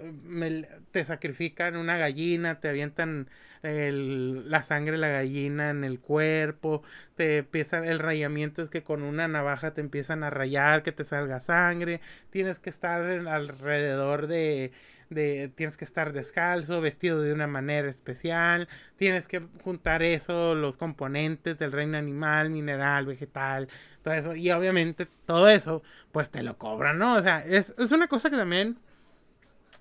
[0.92, 3.28] te sacrifican una gallina, te avientan
[3.64, 6.84] la sangre de la gallina en el cuerpo,
[7.16, 11.04] te empiezan, el rayamiento es que con una navaja te empiezan a rayar, que te
[11.04, 14.72] salga sangre, tienes que estar alrededor de
[15.12, 20.78] de tienes que estar descalzo, vestido de una manera especial, tienes que juntar eso, los
[20.78, 23.68] componentes del reino animal, mineral, vegetal,
[24.02, 27.16] todo eso, y obviamente todo eso, pues te lo cobran, ¿no?
[27.16, 28.78] O sea, es, es una cosa que también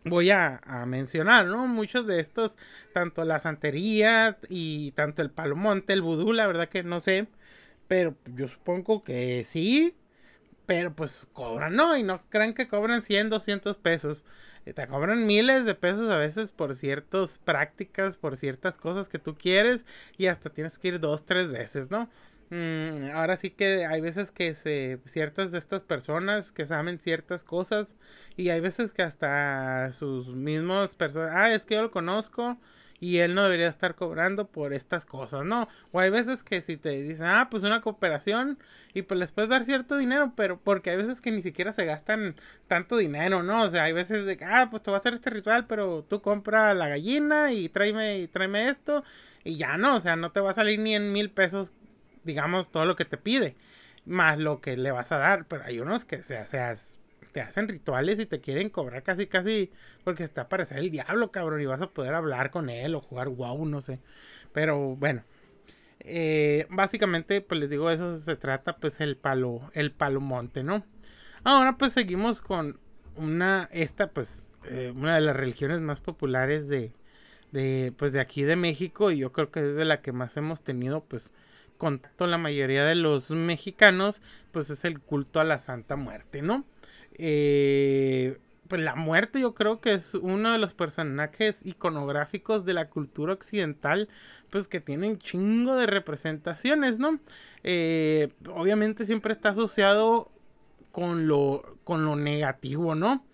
[0.05, 1.67] voy a, a, mencionar, ¿no?
[1.67, 2.57] Muchos de estos,
[2.93, 7.29] tanto la santería y tanto el palomonte, el vudú, la verdad que no sé,
[7.89, 9.95] pero yo supongo que sí,
[10.67, 11.97] pero pues cobran, ¿no?
[11.97, 14.25] Y no crean que cobran 100, 200 pesos
[14.65, 19.37] te cobran miles de pesos a veces por ciertas prácticas, por ciertas cosas que tú
[19.37, 19.85] quieres
[20.17, 22.09] y hasta tienes que ir dos, tres veces, ¿no?
[22.51, 27.45] Mm, ahora sí que hay veces que se, ciertas de estas personas que saben ciertas
[27.45, 27.95] cosas
[28.37, 32.59] y hay veces que hasta sus mismos personas, ah, es que yo lo conozco
[33.01, 35.69] y él no debería estar cobrando por estas cosas, ¿no?
[35.91, 38.59] O hay veces que si te dicen, ah, pues una cooperación
[38.93, 41.87] y pues les puedes dar cierto dinero, pero porque hay veces que ni siquiera se
[41.87, 42.37] gastan
[42.69, 43.63] tanto dinero, ¿no?
[43.63, 46.05] O sea, hay veces de que, ah, pues te voy a hacer este ritual, pero
[46.05, 49.03] tú compra la gallina y tráeme, y tráeme esto
[49.45, 51.73] y ya no, o sea, no te va a salir ni en mil pesos,
[52.25, 53.57] digamos, todo lo que te pide,
[54.05, 57.00] más lo que le vas a dar, pero hay unos que se, seas
[57.33, 59.71] te hacen rituales y te quieren cobrar casi, casi,
[60.05, 63.01] porque está a aparecer el diablo, cabrón, y vas a poder hablar con él o
[63.01, 64.01] jugar wow, no sé.
[64.53, 65.25] Pero bueno,
[66.01, 70.85] eh, básicamente, pues les digo, eso se trata, pues el palo, el palo monte, ¿no?
[71.45, 72.79] Ahora, pues seguimos con
[73.17, 76.93] una, esta, pues, eh, una de las religiones más populares de,
[77.53, 80.37] de, pues, de aquí de México, y yo creo que es de la que más
[80.37, 81.33] hemos tenido, pues,
[81.81, 84.21] contacto la mayoría de los mexicanos,
[84.53, 86.65] pues es el culto a la Santa Muerte, ¿no?
[87.15, 88.39] Eh,
[88.69, 93.33] pues la muerte yo creo que es uno de los personajes iconográficos de la cultura
[93.33, 94.09] occidental,
[94.49, 97.19] pues que tienen chingo de representaciones, ¿no?
[97.65, 100.31] Eh, obviamente siempre está asociado
[100.93, 103.25] con lo, con lo negativo, ¿no?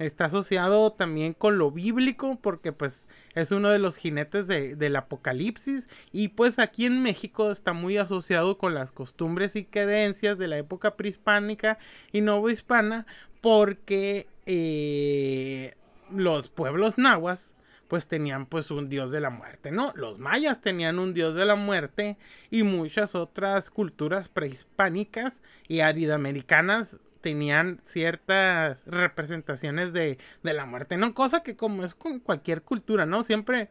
[0.00, 5.88] Está asociado también con lo bíblico porque pues es uno de los jinetes del apocalipsis
[6.12, 10.58] y pues aquí en México está muy asociado con las costumbres y creencias de la
[10.58, 11.78] época prehispánica
[12.12, 13.06] y novohispana
[13.40, 15.74] porque eh,
[16.10, 17.54] los pueblos nahuas
[17.88, 19.92] pues tenían pues un dios de la muerte, ¿no?
[19.96, 22.18] Los mayas tenían un dios de la muerte
[22.48, 31.14] y muchas otras culturas prehispánicas y aridoamericanas tenían ciertas representaciones de, de la muerte, ¿no?
[31.14, 33.22] Cosa que como es con cualquier cultura, ¿no?
[33.22, 33.68] Siempre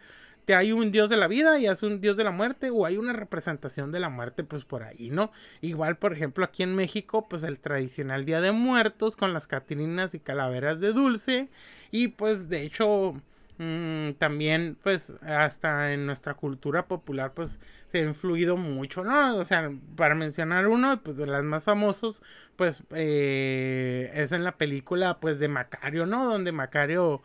[0.53, 2.97] hay un dios de la vida y es un dios de la muerte o hay
[2.97, 5.31] una representación de la muerte pues por ahí, ¿no?
[5.61, 10.15] Igual, por ejemplo, aquí en México pues el tradicional Día de Muertos con las catrinas
[10.15, 11.49] y calaveras de dulce
[11.91, 13.21] y pues de hecho
[13.60, 19.38] mm, también pues hasta en nuestra cultura popular pues se ha influido mucho, ¿no?
[19.38, 22.24] O sea, para mencionar uno pues de las más famosos
[22.55, 26.26] pues eh, es en la película pues de Macario, ¿no?
[26.26, 27.22] Donde Macario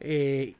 [0.00, 0.54] eh,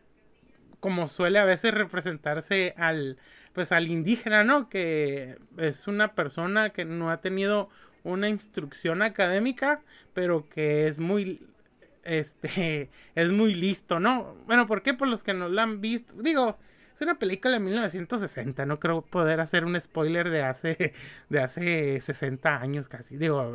[0.81, 3.18] como suele a veces representarse al
[3.53, 4.68] pues al indígena, ¿no?
[4.68, 7.70] Que es una persona que no ha tenido
[8.05, 9.83] una instrucción académica,
[10.14, 11.41] pero que es muy
[12.09, 14.36] este es muy listo, ¿no?
[14.46, 14.94] Bueno, ¿por qué?
[14.94, 16.14] Por los que no lo han visto.
[16.20, 16.59] Digo,
[16.94, 20.94] es una película de 1960, no creo poder hacer un spoiler de hace
[21.28, 23.16] de hace 60 años casi.
[23.16, 23.54] Digo,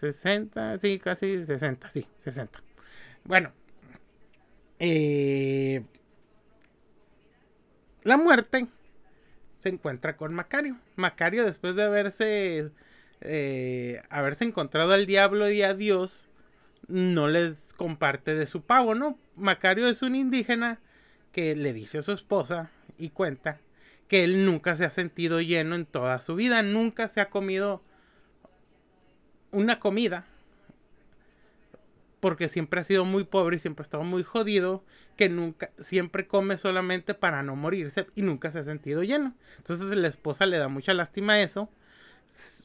[0.00, 2.62] 60, sí, casi 60, sí, 60.
[3.24, 3.52] Bueno,
[4.78, 5.84] eh,
[8.02, 8.66] la muerte
[9.58, 10.78] se encuentra con Macario.
[10.96, 12.70] Macario, después de haberse,
[13.20, 16.29] eh, haberse encontrado al diablo y a Dios,
[16.90, 19.18] no les comparte de su pavo, ¿no?
[19.36, 20.80] Macario es un indígena
[21.32, 23.60] que le dice a su esposa y cuenta
[24.08, 27.82] que él nunca se ha sentido lleno en toda su vida, nunca se ha comido
[29.52, 30.26] una comida
[32.20, 34.84] porque siempre ha sido muy pobre y siempre ha estado muy jodido,
[35.16, 39.34] que nunca, siempre come solamente para no morirse y nunca se ha sentido lleno.
[39.56, 41.70] Entonces la esposa le da mucha lástima a eso,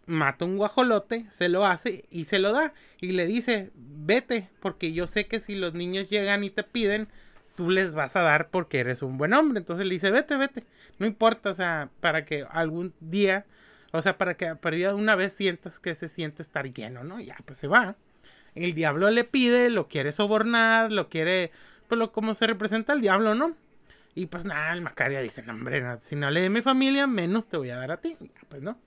[0.05, 4.93] mata un guajolote, se lo hace y se lo da y le dice, vete, porque
[4.93, 7.07] yo sé que si los niños llegan y te piden,
[7.55, 9.59] tú les vas a dar porque eres un buen hombre.
[9.59, 10.63] Entonces le dice, vete, vete,
[10.99, 13.45] no importa, o sea, para que algún día,
[13.91, 17.19] o sea, para que perdida una vez sientas que se siente estar lleno, ¿no?
[17.19, 17.95] Ya, pues se va
[18.55, 21.51] el diablo le pide, lo quiere sobornar, lo quiere,
[21.87, 23.55] pues lo, como se representa el diablo, ¿no?
[24.15, 27.47] Y pues nada, el Macaria dice, no, hombre, si no le de mi familia, menos
[27.47, 28.17] te voy a dar a ti.
[28.47, 28.77] pues no.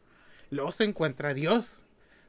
[0.51, 1.83] Luego se encuentra Dios.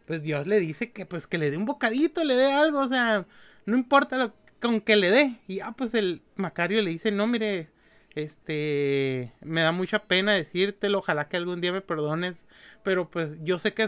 [0.06, 2.88] Pues Dios le dice que pues que le dé un bocadito, le dé algo, o
[2.88, 3.28] sea,
[3.66, 5.40] no importa lo, con que le dé.
[5.48, 7.70] Y ya pues el Macario le dice, no, mire,
[8.16, 12.44] este, me da mucha pena decírtelo, ojalá que algún día me perdones,
[12.84, 13.88] pero pues yo sé que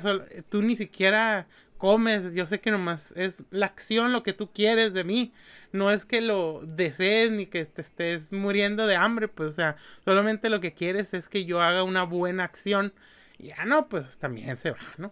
[0.49, 4.93] tú ni siquiera comes, yo sé que nomás es la acción lo que tú quieres
[4.93, 5.33] de mí,
[5.71, 9.77] no es que lo desees ni que te estés muriendo de hambre, pues o sea,
[10.05, 12.93] solamente lo que quieres es que yo haga una buena acción
[13.41, 15.11] ya no, pues también se va, ¿no?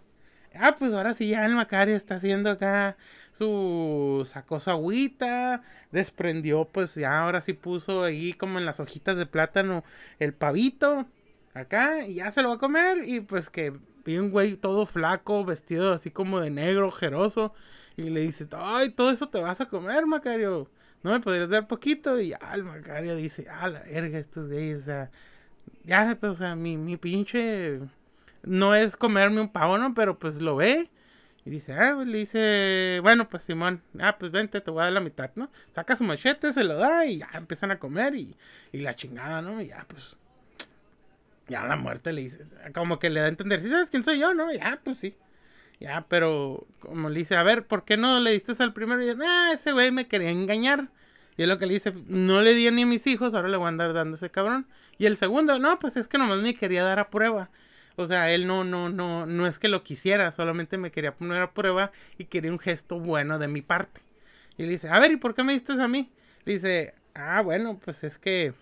[0.54, 2.96] Ah, pues ahora sí ya el Macario está haciendo acá
[3.32, 5.62] su sacó su agüita,
[5.92, 9.84] desprendió, pues ya ahora sí puso ahí como en las hojitas de plátano
[10.18, 11.06] el pavito
[11.54, 13.72] acá y ya se lo va a comer y pues que
[14.04, 17.54] vi un güey todo flaco, vestido así como de negro, ojeroso.
[17.96, 20.70] Y le dice, ay, todo eso te vas a comer, Macario.
[21.02, 22.20] ¿No me podrías dar poquito?
[22.20, 25.10] Y el Macario dice, ah, la verga, estos gays, o sea,
[25.84, 27.80] ya, pues, o sea, mi, mi pinche,
[28.42, 29.94] no es comerme un pavo, ¿no?
[29.94, 30.90] Pero pues lo ve.
[31.44, 34.92] Y dice, ah, le dice, bueno, pues Simón, ah, pues vente, te voy a dar
[34.92, 35.50] la mitad, ¿no?
[35.72, 38.36] Saca su machete, se lo da y ya empiezan a comer y,
[38.72, 39.60] y la chingada, ¿no?
[39.62, 40.16] Y ya, pues,
[41.48, 44.18] ya la muerte le dice, como que le da a entender, ¿sí sabes quién soy
[44.18, 44.52] yo, no?
[44.52, 45.14] Ya, pues sí.
[45.80, 49.02] Ya, pero como le dice, a ver, ¿por qué no le diste al primero?
[49.02, 50.88] Y dice, ah, ese güey me quería engañar.
[51.38, 53.56] Y es lo que le dice, no le di ni a mis hijos, ahora le
[53.56, 54.66] voy a andar dando ese cabrón.
[54.98, 57.48] Y el segundo, no, pues es que nomás me quería dar a prueba.
[57.96, 61.42] O sea, él no, no, no, no es que lo quisiera, solamente me quería poner
[61.42, 64.00] a prueba y quería un gesto bueno de mi parte.
[64.56, 66.10] Y le dice, a ver, ¿y por qué me diste a mí?
[66.44, 68.54] Le dice, ah, bueno, pues es que,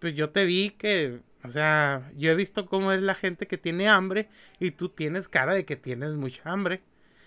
[0.00, 3.58] pues yo te vi que o sea, yo he visto cómo es la gente que
[3.58, 6.80] tiene hambre y tú tienes cara de que tienes mucha hambre.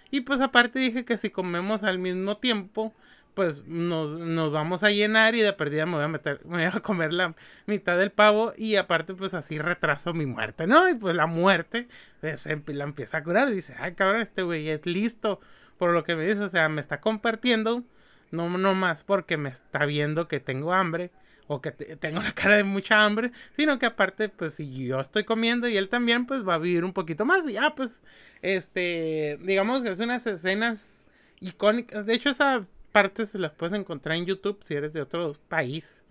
[0.09, 2.93] Y pues aparte dije que si comemos al mismo tiempo,
[3.38, 6.63] pues nos, nos vamos a llenar y de perdida me voy a meter, me voy
[6.63, 7.35] a comer la
[7.67, 10.89] mitad del pavo y aparte pues así retraso mi muerte, ¿no?
[10.89, 11.88] Y pues la muerte
[12.19, 15.39] pues, la empieza a curar dice, ay cabrón, este güey es listo
[15.77, 17.83] por lo que me dice, o sea, me está compartiendo,
[18.31, 21.11] no, no más porque me está viendo que tengo hambre
[21.45, 25.25] o que tengo la cara de mucha hambre, sino que aparte, pues si yo estoy
[25.25, 27.47] comiendo y él también, pues va a vivir un poquito más.
[27.47, 28.01] Y ya, pues,
[28.41, 31.05] este, digamos que es unas escenas
[31.39, 32.07] icónicas.
[32.07, 32.65] De hecho, esa
[32.97, 36.03] parte se las puedes encontrar en YouTube si eres de otro país.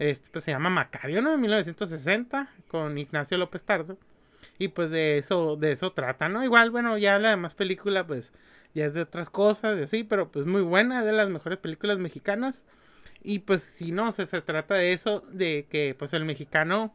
[0.00, 1.34] Este, pues se llama Macario, ¿no?
[1.34, 3.96] En 1960, con Ignacio López Tarso.
[4.58, 6.42] Y pues de eso, de eso trata, ¿no?
[6.42, 8.32] Igual, bueno, ya la demás película, pues,
[8.74, 11.98] ya es de otras cosas, y así, pero pues muy buena, de las mejores películas
[11.98, 12.64] mexicanas.
[13.22, 16.92] Y pues si no, se, se trata de eso, de que pues el mexicano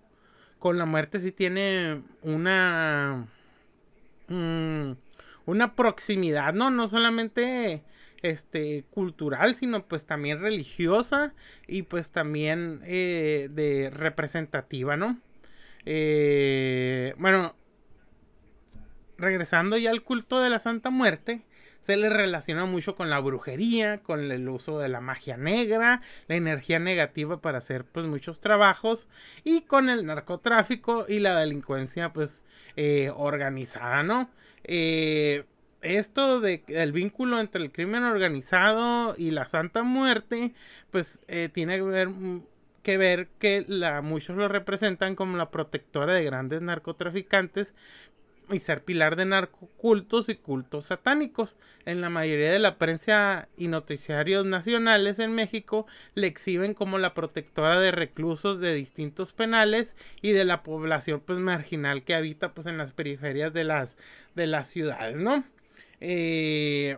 [0.60, 3.28] con la muerte sí tiene una...
[4.28, 4.92] Mm,
[5.46, 6.70] una proximidad, ¿no?
[6.70, 7.84] No solamente
[8.22, 11.34] este cultural sino pues también religiosa
[11.68, 15.20] y pues también eh, de representativa no
[15.86, 17.56] eh, bueno
[19.18, 21.44] regresando ya al culto de la Santa Muerte
[21.82, 26.36] se le relaciona mucho con la brujería, con el uso de la magia negra, la
[26.36, 29.08] energía negativa para hacer pues muchos trabajos
[29.44, 32.44] y con el narcotráfico y la delincuencia pues
[32.76, 34.30] eh, organizada, ¿no?
[34.64, 35.46] Eh,
[35.82, 40.54] esto de el vínculo entre el crimen organizado y la Santa Muerte
[40.92, 42.10] pues eh, tiene que ver
[42.84, 47.74] que ver que la, muchos lo representan como la protectora de grandes narcotraficantes
[48.50, 51.58] y ser pilar de narcocultos y cultos satánicos.
[51.86, 57.14] En la mayoría de la prensa y noticiarios nacionales en México le exhiben como la
[57.14, 62.68] protectora de reclusos de distintos penales y de la población pues marginal que habita pues
[62.68, 63.96] en las periferias de las
[64.36, 65.44] de las ciudades, ¿no?
[66.02, 66.98] Eh,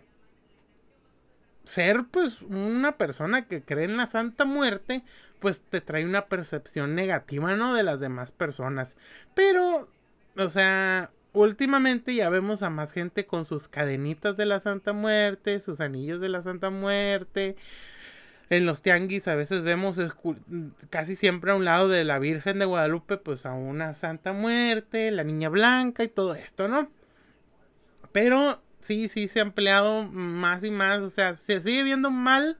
[1.65, 5.03] ser pues una persona que cree en la Santa Muerte
[5.43, 7.73] pues te trae una percepción negativa, ¿no?
[7.73, 8.95] De las demás personas.
[9.35, 9.89] Pero,
[10.37, 15.59] o sea, últimamente ya vemos a más gente con sus cadenitas de la Santa Muerte,
[15.59, 17.57] sus anillos de la Santa Muerte.
[18.49, 19.99] En los tianguis a veces vemos
[20.89, 25.11] casi siempre a un lado de la Virgen de Guadalupe, pues a una Santa Muerte,
[25.11, 26.89] la Niña Blanca y todo esto, ¿no?
[28.13, 32.57] Pero sí, sí se ha empleado más y más, o sea, se sigue viendo mal,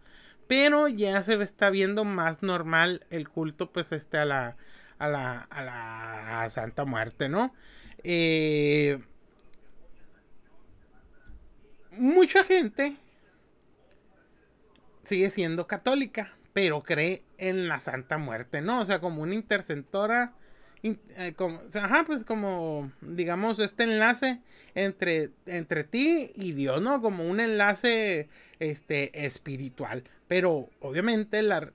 [0.47, 4.57] pero ya se está viendo más normal el culto, pues este, a la,
[4.99, 7.53] a la, a la Santa Muerte, ¿no?
[8.03, 8.99] Eh,
[11.91, 12.97] mucha gente
[15.03, 18.81] sigue siendo católica, pero cree en la Santa Muerte, ¿no?
[18.81, 20.33] O sea, como una intercentora,
[20.83, 24.41] eh, como, ajá, pues como, digamos, este enlace
[24.75, 27.01] entre, entre ti y Dios, ¿no?
[27.01, 28.29] Como un enlace,
[28.59, 30.03] este, espiritual.
[30.27, 31.71] Pero, obviamente, la,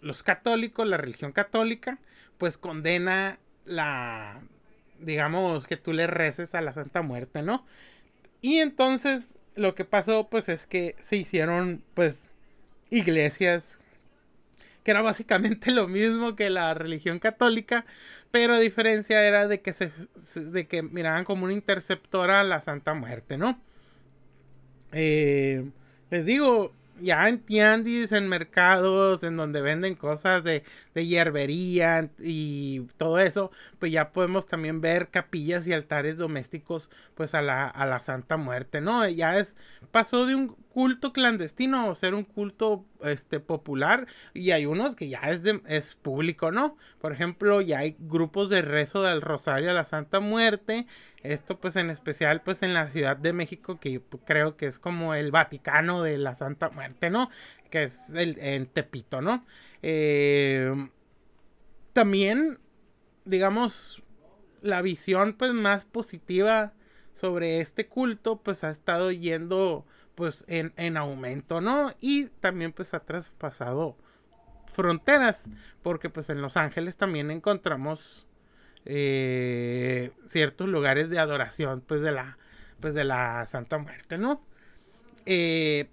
[0.00, 1.98] los católicos, la religión católica,
[2.38, 4.42] pues condena la
[5.02, 7.66] digamos, que tú le reces a la Santa Muerte, ¿no?
[8.40, 12.26] Y entonces lo que pasó, pues, es que se hicieron, pues,
[12.90, 13.78] iglesias
[14.84, 17.84] que era básicamente lo mismo que la religión católica,
[18.30, 19.92] pero a diferencia era de que se,
[20.34, 23.60] de que miraban como una interceptora a la Santa Muerte, ¿no?
[24.92, 25.70] Eh,
[26.10, 30.62] les digo, ya en tianguis, en mercados, en donde venden cosas de,
[30.94, 37.34] de hierbería y todo eso, pues ya podemos también ver capillas y altares domésticos, pues
[37.34, 39.08] a la, a la Santa Muerte, ¿no?
[39.08, 39.56] Ya es,
[39.90, 45.08] pasó de un culto clandestino o ser un culto este popular y hay unos que
[45.08, 46.78] ya es de, es público, ¿no?
[46.98, 50.86] Por ejemplo, ya hay grupos de rezo del Rosario a la Santa Muerte,
[51.22, 55.14] esto pues en especial pues en la Ciudad de México que creo que es como
[55.14, 57.28] el Vaticano de la Santa Muerte, ¿no?
[57.70, 59.44] Que es el, en Tepito, ¿no?
[59.82, 60.88] Eh,
[61.92, 62.58] también,
[63.26, 64.02] digamos,
[64.62, 66.72] la visión pues más positiva
[67.12, 69.84] sobre este culto pues ha estado yendo
[70.14, 71.94] pues en, en aumento, ¿no?
[72.00, 73.96] Y también pues ha traspasado
[74.66, 75.44] fronteras,
[75.82, 78.26] porque pues en Los Ángeles también encontramos
[78.84, 82.38] eh, ciertos lugares de adoración pues de la
[82.80, 84.44] pues de la Santa Muerte, ¿no?
[85.24, 85.88] Eh,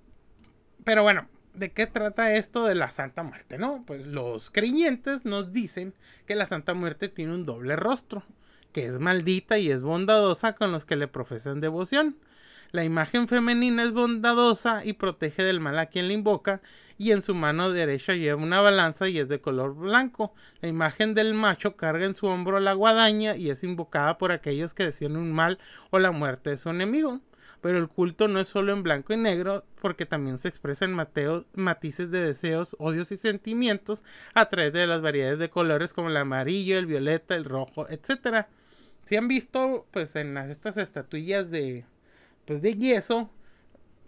[0.84, 3.84] pero bueno, ¿de qué trata esto de la Santa Muerte, no?
[3.86, 5.94] Pues los creyentes nos dicen
[6.26, 8.24] que la Santa Muerte tiene un doble rostro,
[8.72, 12.18] que es maldita y es bondadosa con los que le profesan devoción.
[12.72, 16.62] La imagen femenina es bondadosa y protege del mal a quien la invoca,
[17.00, 20.36] y en su mano derecha lleva una balanza y es de color blanco.
[20.62, 24.76] La imagen del macho carga en su hombro la guadaña y es invocada por aquellos
[24.76, 25.58] que decían un mal
[25.90, 27.22] o la muerte de su enemigo.
[27.62, 30.94] Pero el culto no es solo en blanco y negro, porque también se expresa en
[30.94, 34.04] matices de deseos, odios y sentimientos
[34.34, 38.46] a través de las variedades de colores como el amarillo, el violeta, el rojo, etc.
[39.06, 41.86] Si han visto, pues en estas estatuillas de,
[42.50, 43.30] pues de yeso,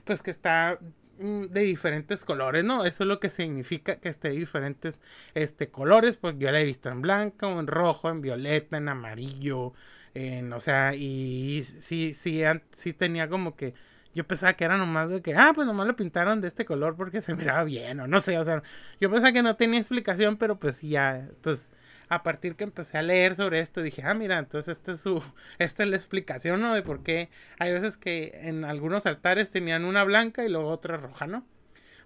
[0.04, 0.80] pues que está
[1.20, 2.86] mm, de diferentes colores, ¿no?
[2.86, 5.00] Eso es lo que significa que esté de diferentes
[5.36, 9.74] este, colores, pues yo la he visto en blanco, en rojo, en violeta, en amarillo,
[10.16, 13.76] en, o sea, y sí, sí, sí tenía como que,
[14.16, 16.96] yo pensaba que era nomás de que, ah, pues nomás lo pintaron de este color
[16.96, 18.64] porque se miraba bien, o no sé, o sea,
[19.00, 21.70] yo pensaba que no tenía explicación, pero pues ya, pues
[22.12, 25.24] a partir que empecé a leer sobre esto, dije, ah, mira, entonces esta es, su,
[25.59, 26.74] esta es la explicación, ¿no?
[26.74, 30.97] De por qué hay veces que en algunos altares tenían una blanca y luego otra
[30.97, 31.46] roja, ¿no?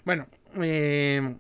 [0.06, 0.28] Bueno,
[0.62, 1.36] eh,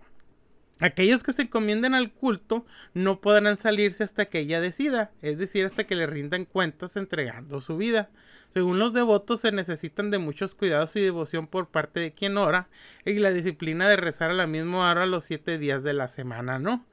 [0.80, 5.66] Aquellos que se encomienden al culto no podrán salirse hasta que ella decida, es decir,
[5.66, 8.10] hasta que le rindan cuentas entregando su vida.
[8.50, 12.68] Según los devotos se necesitan de muchos cuidados y devoción por parte de quien ora
[13.06, 16.60] y la disciplina de rezar a la misma hora los siete días de la semana,
[16.60, 16.86] ¿no?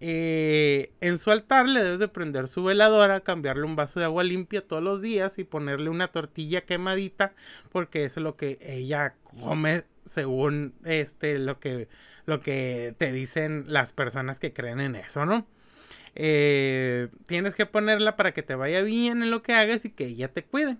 [0.00, 4.24] Eh, en su altar le debes de prender su veladora, cambiarle un vaso de agua
[4.24, 7.34] limpia todos los días y ponerle una tortilla quemadita
[7.70, 11.88] porque es lo que ella come según este lo que
[12.26, 15.46] lo que te dicen las personas que creen en eso, ¿no?
[16.14, 20.06] Eh, tienes que ponerla para que te vaya bien en lo que hagas y que
[20.06, 20.78] ella te cuide.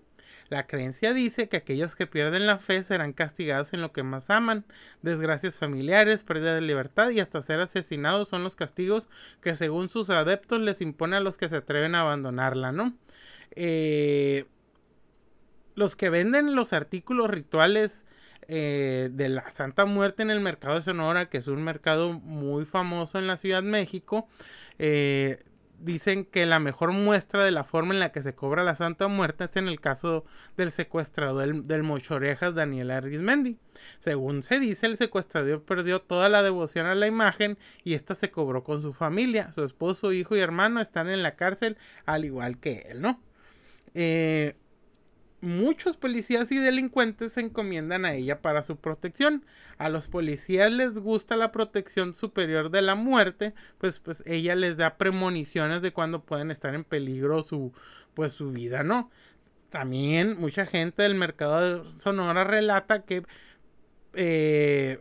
[0.48, 4.30] La creencia dice que aquellos que pierden la fe serán castigados en lo que más
[4.30, 4.64] aman.
[5.02, 9.08] Desgracias familiares, pérdida de libertad y hasta ser asesinados son los castigos
[9.40, 12.94] que según sus adeptos les impone a los que se atreven a abandonarla, ¿no?
[13.56, 14.46] Eh,
[15.74, 18.04] los que venden los artículos rituales
[18.46, 22.66] eh, de la Santa Muerte en el mercado de Sonora, que es un mercado muy
[22.66, 24.28] famoso en la Ciudad de México,
[24.78, 25.38] eh,
[25.78, 29.08] dicen que la mejor muestra de la forma en la que se cobra la Santa
[29.08, 30.24] Muerte es en el caso
[30.56, 33.58] del secuestrador del, del Mochorejas Daniel Arismendi.
[34.00, 38.30] Según se dice, el secuestrador perdió toda la devoción a la imagen y esta se
[38.30, 39.52] cobró con su familia.
[39.52, 41.76] Su esposo, hijo y hermano están en la cárcel
[42.06, 43.20] al igual que él, ¿no?
[43.94, 44.56] Eh,
[45.44, 49.44] muchos policías y delincuentes se encomiendan a ella para su protección.
[49.78, 54.76] A los policías les gusta la protección superior de la muerte, pues, pues ella les
[54.76, 57.72] da premoniciones de cuando pueden estar en peligro su,
[58.14, 59.10] pues, su vida, ¿no?
[59.70, 63.24] También mucha gente del mercado de Sonora relata que
[64.14, 65.00] eh,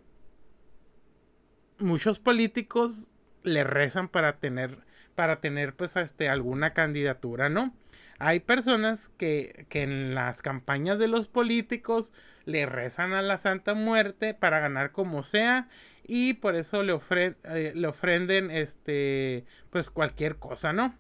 [1.80, 3.12] muchos políticos
[3.44, 4.80] le rezan para tener,
[5.16, 7.74] para tener, pues, este, alguna candidatura, ¿no?
[8.20, 12.12] Hay personas que, que en las campañas de los políticos
[12.46, 15.68] le rezan a la Santa Muerte para ganar como sea
[16.06, 17.00] y por eso le,
[17.46, 20.96] eh, le ofrenden este pues cualquier cosa, ¿no?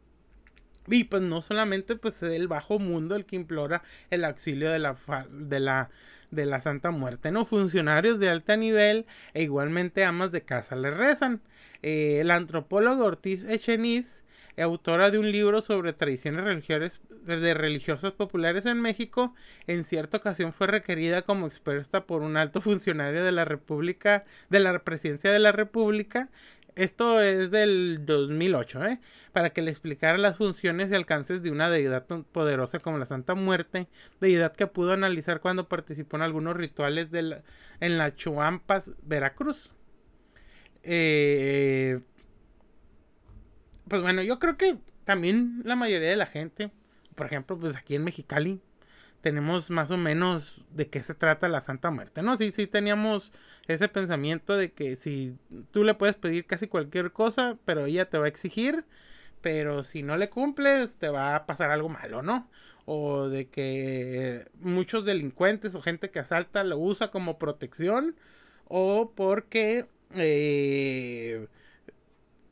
[0.88, 4.95] Y pues no solamente pues el bajo mundo el que implora el auxilio de la
[5.30, 5.90] de la
[6.31, 7.45] de la Santa Muerte, ¿no?
[7.45, 11.41] Funcionarios de alto nivel e igualmente amas de casa le rezan.
[11.84, 14.22] Eh, el antropólogo Ortiz Echeniz
[14.57, 19.34] autora de un libro sobre tradiciones religiosas, de religiosas populares en México,
[19.67, 24.59] en cierta ocasión fue requerida como experta por un alto funcionario de la República, de
[24.59, 26.30] la presidencia de la República.
[26.75, 28.99] Esto es del 2008, ¿eh?
[29.31, 33.05] Para que le explicara las funciones y alcances de una deidad tan poderosa como la
[33.05, 33.88] Santa Muerte,
[34.19, 39.71] deidad que pudo analizar cuando participó en algunos rituales en la Chuampas, Veracruz.
[40.84, 42.01] Eh,
[43.88, 46.72] pues bueno, yo creo que también la mayoría de la gente,
[47.15, 48.61] por ejemplo, pues aquí en Mexicali,
[49.22, 52.35] tenemos más o menos de qué se trata la Santa Muerte, ¿no?
[52.35, 53.31] Sí, sí teníamos
[53.68, 55.38] ese pensamiento de que si
[55.72, 58.84] tú le puedes pedir casi cualquier cosa, pero ella te va a exigir,
[59.41, 62.49] pero si no le cumples, te va a pasar algo malo, ¿no?
[62.85, 68.15] O de que muchos delincuentes o gente que asalta lo usa como protección,
[68.65, 69.88] o porque...
[70.15, 71.47] Eh,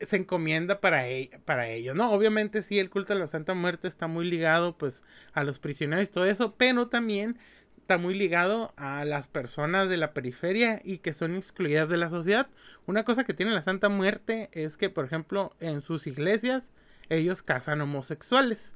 [0.06, 2.12] se encomienda para, e para ¿no?
[2.12, 5.02] Obviamente sí, el culto a la Santa Muerte está muy ligado pues
[5.32, 7.38] a los prisioneros y todo eso, pero también
[7.78, 12.10] está muy ligado a las personas de la periferia y que son excluidas de la
[12.10, 12.48] sociedad.
[12.86, 16.70] Una cosa que tiene la Santa Muerte es que, por ejemplo, en sus iglesias
[17.08, 18.72] ellos casan homosexuales.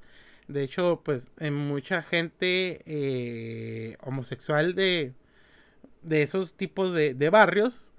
[0.48, 5.12] De hecho, pues en mucha gente eh, homosexual de,
[6.02, 7.90] de esos tipos de, de barrios,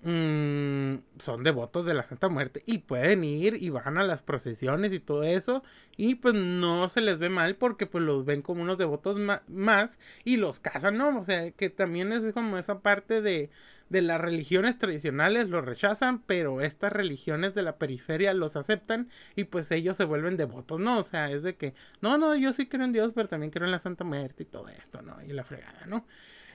[0.00, 4.92] Mm, son devotos de la Santa Muerte y pueden ir y van a las procesiones
[4.92, 5.64] y todo eso
[5.96, 9.16] y pues no se les ve mal porque pues los ven como unos devotos
[9.48, 11.18] más y los casan, ¿no?
[11.18, 13.50] O sea, que también es como esa parte de,
[13.88, 19.44] de las religiones tradicionales los rechazan, pero estas religiones de la periferia los aceptan y
[19.44, 20.98] pues ellos se vuelven devotos, ¿no?
[20.98, 23.64] O sea, es de que, no, no, yo sí creo en Dios, pero también creo
[23.66, 25.20] en la Santa Muerte y todo esto, ¿no?
[25.24, 26.06] Y la fregada, ¿no?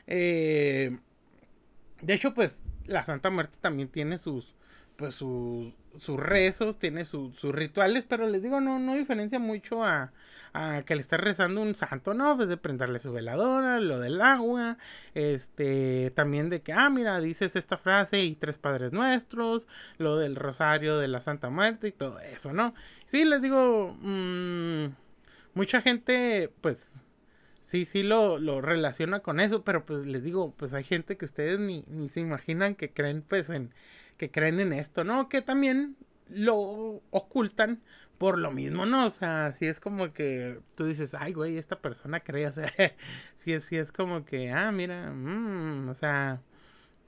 [0.07, 0.97] Eh,
[2.03, 4.55] de hecho, pues la Santa Muerte también tiene sus,
[4.95, 10.11] pues sus, sus rezos, tiene sus rituales, pero les digo, no, no diferencia mucho a,
[10.53, 12.35] a que le esté rezando un santo, ¿no?
[12.37, 14.77] Pues de prenderle su veladora, lo del agua,
[15.15, 19.67] este, también de que, ah, mira, dices esta frase y tres padres nuestros,
[19.97, 22.73] lo del rosario de la Santa Muerte y todo eso, ¿no?
[23.07, 24.87] Sí, les digo, mmm,
[25.53, 26.93] mucha gente, pues,
[27.73, 31.25] sí, sí lo, lo relaciona con eso, pero pues les digo, pues hay gente que
[31.25, 33.73] ustedes ni, ni se imaginan que creen pues en,
[34.17, 35.27] que creen en esto, ¿no?
[35.27, 35.97] Que también
[36.29, 37.81] lo ocultan
[38.19, 39.07] por lo mismo, ¿no?
[39.07, 42.71] O sea, si es como que tú dices, ay, güey, esta persona cree, o sea,
[43.37, 46.43] si es, es como que, ah, mira, mmm, o sea,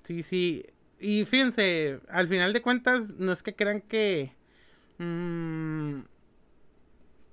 [0.03, 0.65] sí, sí.
[0.99, 4.33] Y fíjense, al final de cuentas, no es que crean que
[4.97, 5.99] mmm,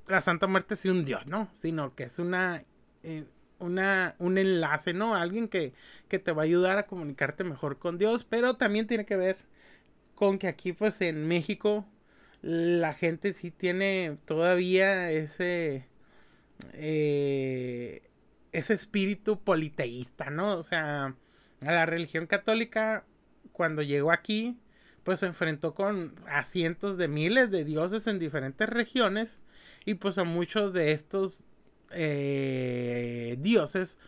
[0.06, 1.48] la Santa Muerte sea un dios, ¿no?
[1.54, 2.64] Sino que es una
[3.02, 3.24] eh,
[3.58, 5.14] una, un enlace, ¿no?
[5.14, 5.72] Alguien que,
[6.08, 9.36] que te va a ayudar a comunicarte mejor con Dios, pero también tiene que ver
[10.14, 11.86] con que aquí, pues en México,
[12.42, 15.86] la gente sí tiene todavía ese,
[16.74, 18.02] eh,
[18.52, 20.56] ese espíritu politeísta, ¿no?
[20.56, 21.14] O sea,
[21.60, 23.04] a la religión católica,
[23.52, 24.58] cuando llegó aquí,
[25.04, 29.42] pues se enfrentó con a cientos de miles de dioses en diferentes regiones
[29.84, 31.44] y pues a muchos de estos
[31.94, 33.98] eh, dioses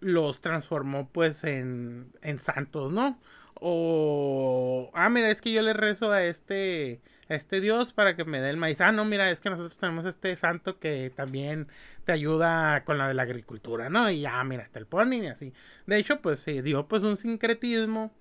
[0.00, 3.18] los transformó pues en, en santos, ¿no?
[3.54, 8.24] O, ah, mira, es que yo le rezo a este, a este Dios para que
[8.24, 8.80] me dé el maíz.
[8.80, 11.68] Ah, no, mira, es que nosotros tenemos este santo que también
[12.04, 14.10] te ayuda con la de la agricultura, ¿no?
[14.10, 15.52] Y ya, mira, te el ponen y así.
[15.86, 18.12] De hecho, pues se dio pues un sincretismo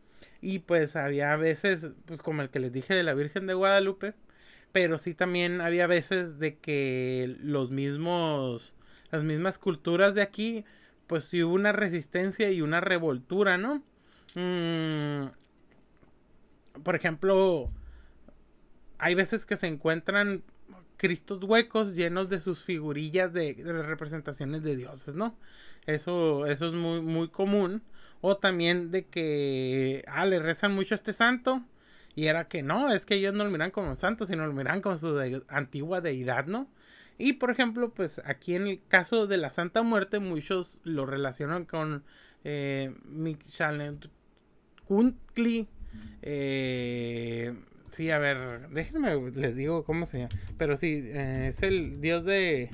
[0.41, 4.13] y pues había veces, pues como el que les dije de la Virgen de Guadalupe,
[4.71, 8.73] pero sí también había veces de que los mismos,
[9.13, 10.65] las mismas culturas de aquí,
[11.05, 13.83] pues sí hubo una resistencia y una revoltura, ¿no?
[14.33, 15.27] Mm,
[16.81, 17.69] por ejemplo,
[18.97, 20.41] hay veces que se encuentran
[20.97, 23.53] cristos huecos llenos de sus figurillas de,
[23.85, 25.37] representaciones de dioses, ¿no?
[25.85, 27.83] Eso, eso es muy, muy común.
[28.19, 31.61] O también de que, ah, le rezan mucho a este santo.
[32.15, 34.81] Y era que no, es que ellos no lo miran como santo, sino lo miran
[34.81, 35.19] como su
[35.49, 36.67] antigua deidad, ¿no?
[37.17, 41.65] Y por ejemplo, pues aquí en el caso de la Santa Muerte, muchos lo relacionan
[41.65, 42.03] con
[42.43, 42.93] eh,
[44.85, 45.67] Kuntli.
[46.21, 47.53] Eh,
[47.89, 50.35] sí, a ver, déjenme, les digo cómo se llama.
[50.57, 52.71] Pero sí, eh, es el dios de,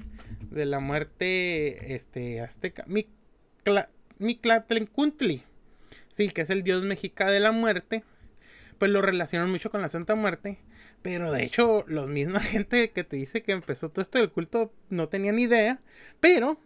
[0.50, 2.86] de la muerte este, azteca.
[4.20, 5.44] Mictlatecutli.
[6.16, 8.04] Sí, que es el dios mexica de la muerte.
[8.78, 10.60] Pues lo relacionan mucho con la Santa Muerte.
[11.02, 14.74] Pero de hecho, los misma gente que te dice que empezó todo esto del culto
[14.90, 15.80] no tenían idea.
[16.20, 16.60] Pero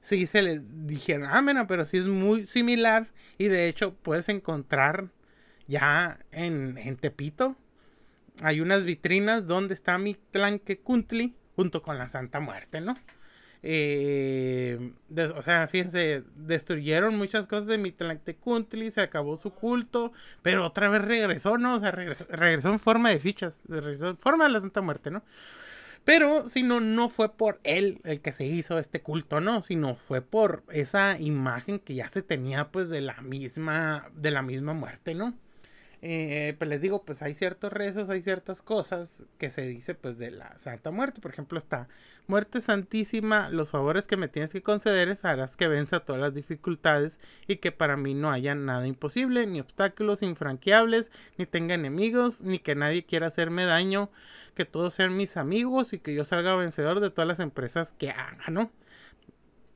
[0.00, 3.08] sí se les dijeron, ah, mira, pero sí es muy similar.
[3.38, 5.08] Y de hecho, puedes encontrar
[5.66, 7.56] ya en, en Tepito.
[8.42, 10.16] Hay unas vitrinas donde está mi
[10.82, 12.96] Kuntli junto con la Santa Muerte, ¿no?
[13.64, 14.92] Eh,
[15.36, 20.12] o sea, fíjense, destruyeron muchas cosas de Mitlantecutli, se acabó su culto,
[20.42, 21.76] pero otra vez regresó, ¿no?
[21.76, 25.22] O sea, regresó, en forma de fichas, regresó en forma de la Santa Muerte, ¿no?
[26.04, 29.62] Pero, si no, no fue por él el que se hizo este culto, ¿no?
[29.62, 34.42] Sino fue por esa imagen que ya se tenía, pues, de la misma, de la
[34.42, 35.34] misma muerte, ¿no?
[36.04, 40.18] Eh, pues les digo, pues hay ciertos rezos, hay ciertas cosas que se dice pues
[40.18, 41.20] de la Santa Muerte.
[41.20, 41.88] Por ejemplo, está
[42.26, 46.34] Muerte Santísima, los favores que me tienes que conceder es harás que venza todas las
[46.34, 52.40] dificultades y que para mí no haya nada imposible, ni obstáculos infranqueables, ni tenga enemigos,
[52.42, 54.10] ni que nadie quiera hacerme daño,
[54.56, 58.10] que todos sean mis amigos y que yo salga vencedor de todas las empresas que
[58.10, 58.72] haga, ¿no?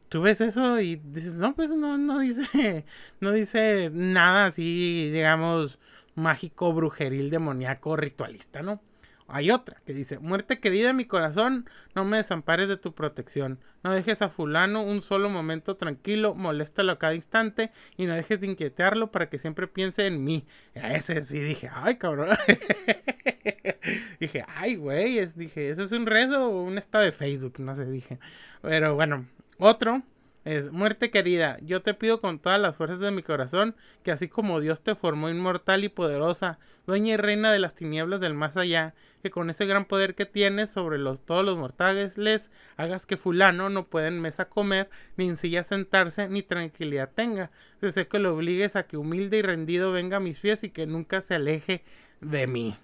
[0.09, 2.85] tú ves eso y dices, no, pues no, no dice,
[3.21, 5.79] no dice nada así, digamos,
[6.17, 8.81] mágico, brujeril, demoníaco, ritualista, ¿no?
[9.29, 13.93] Hay otra que dice, muerte querida mi corazón, no me desampares de tu protección, no
[13.93, 18.47] dejes a fulano un solo momento tranquilo, moléstalo a cada instante y no dejes de
[18.47, 20.47] inquietarlo para que siempre piense en mí.
[20.77, 22.37] A ese sí dije, ay cabrón.
[24.21, 27.59] dije, ay güey, dije, ¿eso es un rezo o un estado de Facebook?
[27.59, 28.21] No sé, dije.
[28.63, 29.27] Pero bueno,
[29.59, 30.03] otro
[30.47, 33.75] es, muerte querida, yo te pido con todas las fuerzas de mi corazón
[34.05, 38.21] que así como Dios te formó inmortal y poderosa, dueña y reina de las tinieblas
[38.21, 38.95] del más allá,
[39.25, 43.17] que con ese gran poder que tienes sobre los, todos los mortales, les hagas que
[43.17, 47.51] fulano no pueda en mesa comer, ni en silla sentarse, ni tranquilidad tenga.
[47.81, 50.87] Deseo que lo obligues a que humilde y rendido venga a mis pies y que
[50.87, 51.83] nunca se aleje
[52.21, 52.79] de mí.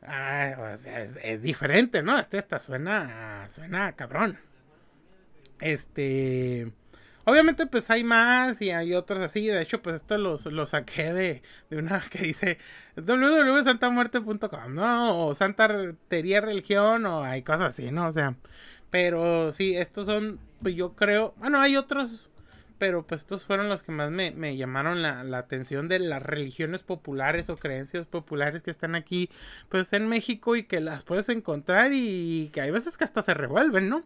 [0.00, 0.74] Ah,
[1.22, 2.18] es, diferente, ¿no?
[2.18, 4.38] Este esta suena, suena cabrón.
[5.60, 6.72] Este.
[7.24, 9.46] Obviamente, pues hay más y hay otros así.
[9.46, 12.58] De hecho, pues esto lo, lo saqué de, de, una que dice
[12.96, 15.26] www.santamuerte.com, ¿no?
[15.26, 18.08] O Santatería Religión, o hay cosas así, ¿no?
[18.08, 18.34] O sea,
[18.90, 21.34] pero sí, estos son, pues yo creo.
[21.38, 22.30] Bueno, hay otros,
[22.78, 26.22] pero pues estos fueron los que más me, me llamaron la, la, atención de las
[26.22, 29.30] religiones populares o creencias populares que están aquí,
[29.68, 33.34] pues en México y que las puedes encontrar y que hay veces que hasta se
[33.34, 34.04] revuelven, ¿no?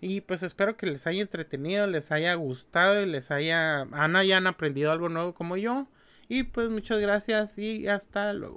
[0.00, 4.92] Y pues espero que les haya entretenido, les haya gustado y les haya, hayan aprendido
[4.92, 5.88] algo nuevo como yo.
[6.28, 8.48] Y pues muchas gracias y hasta luego.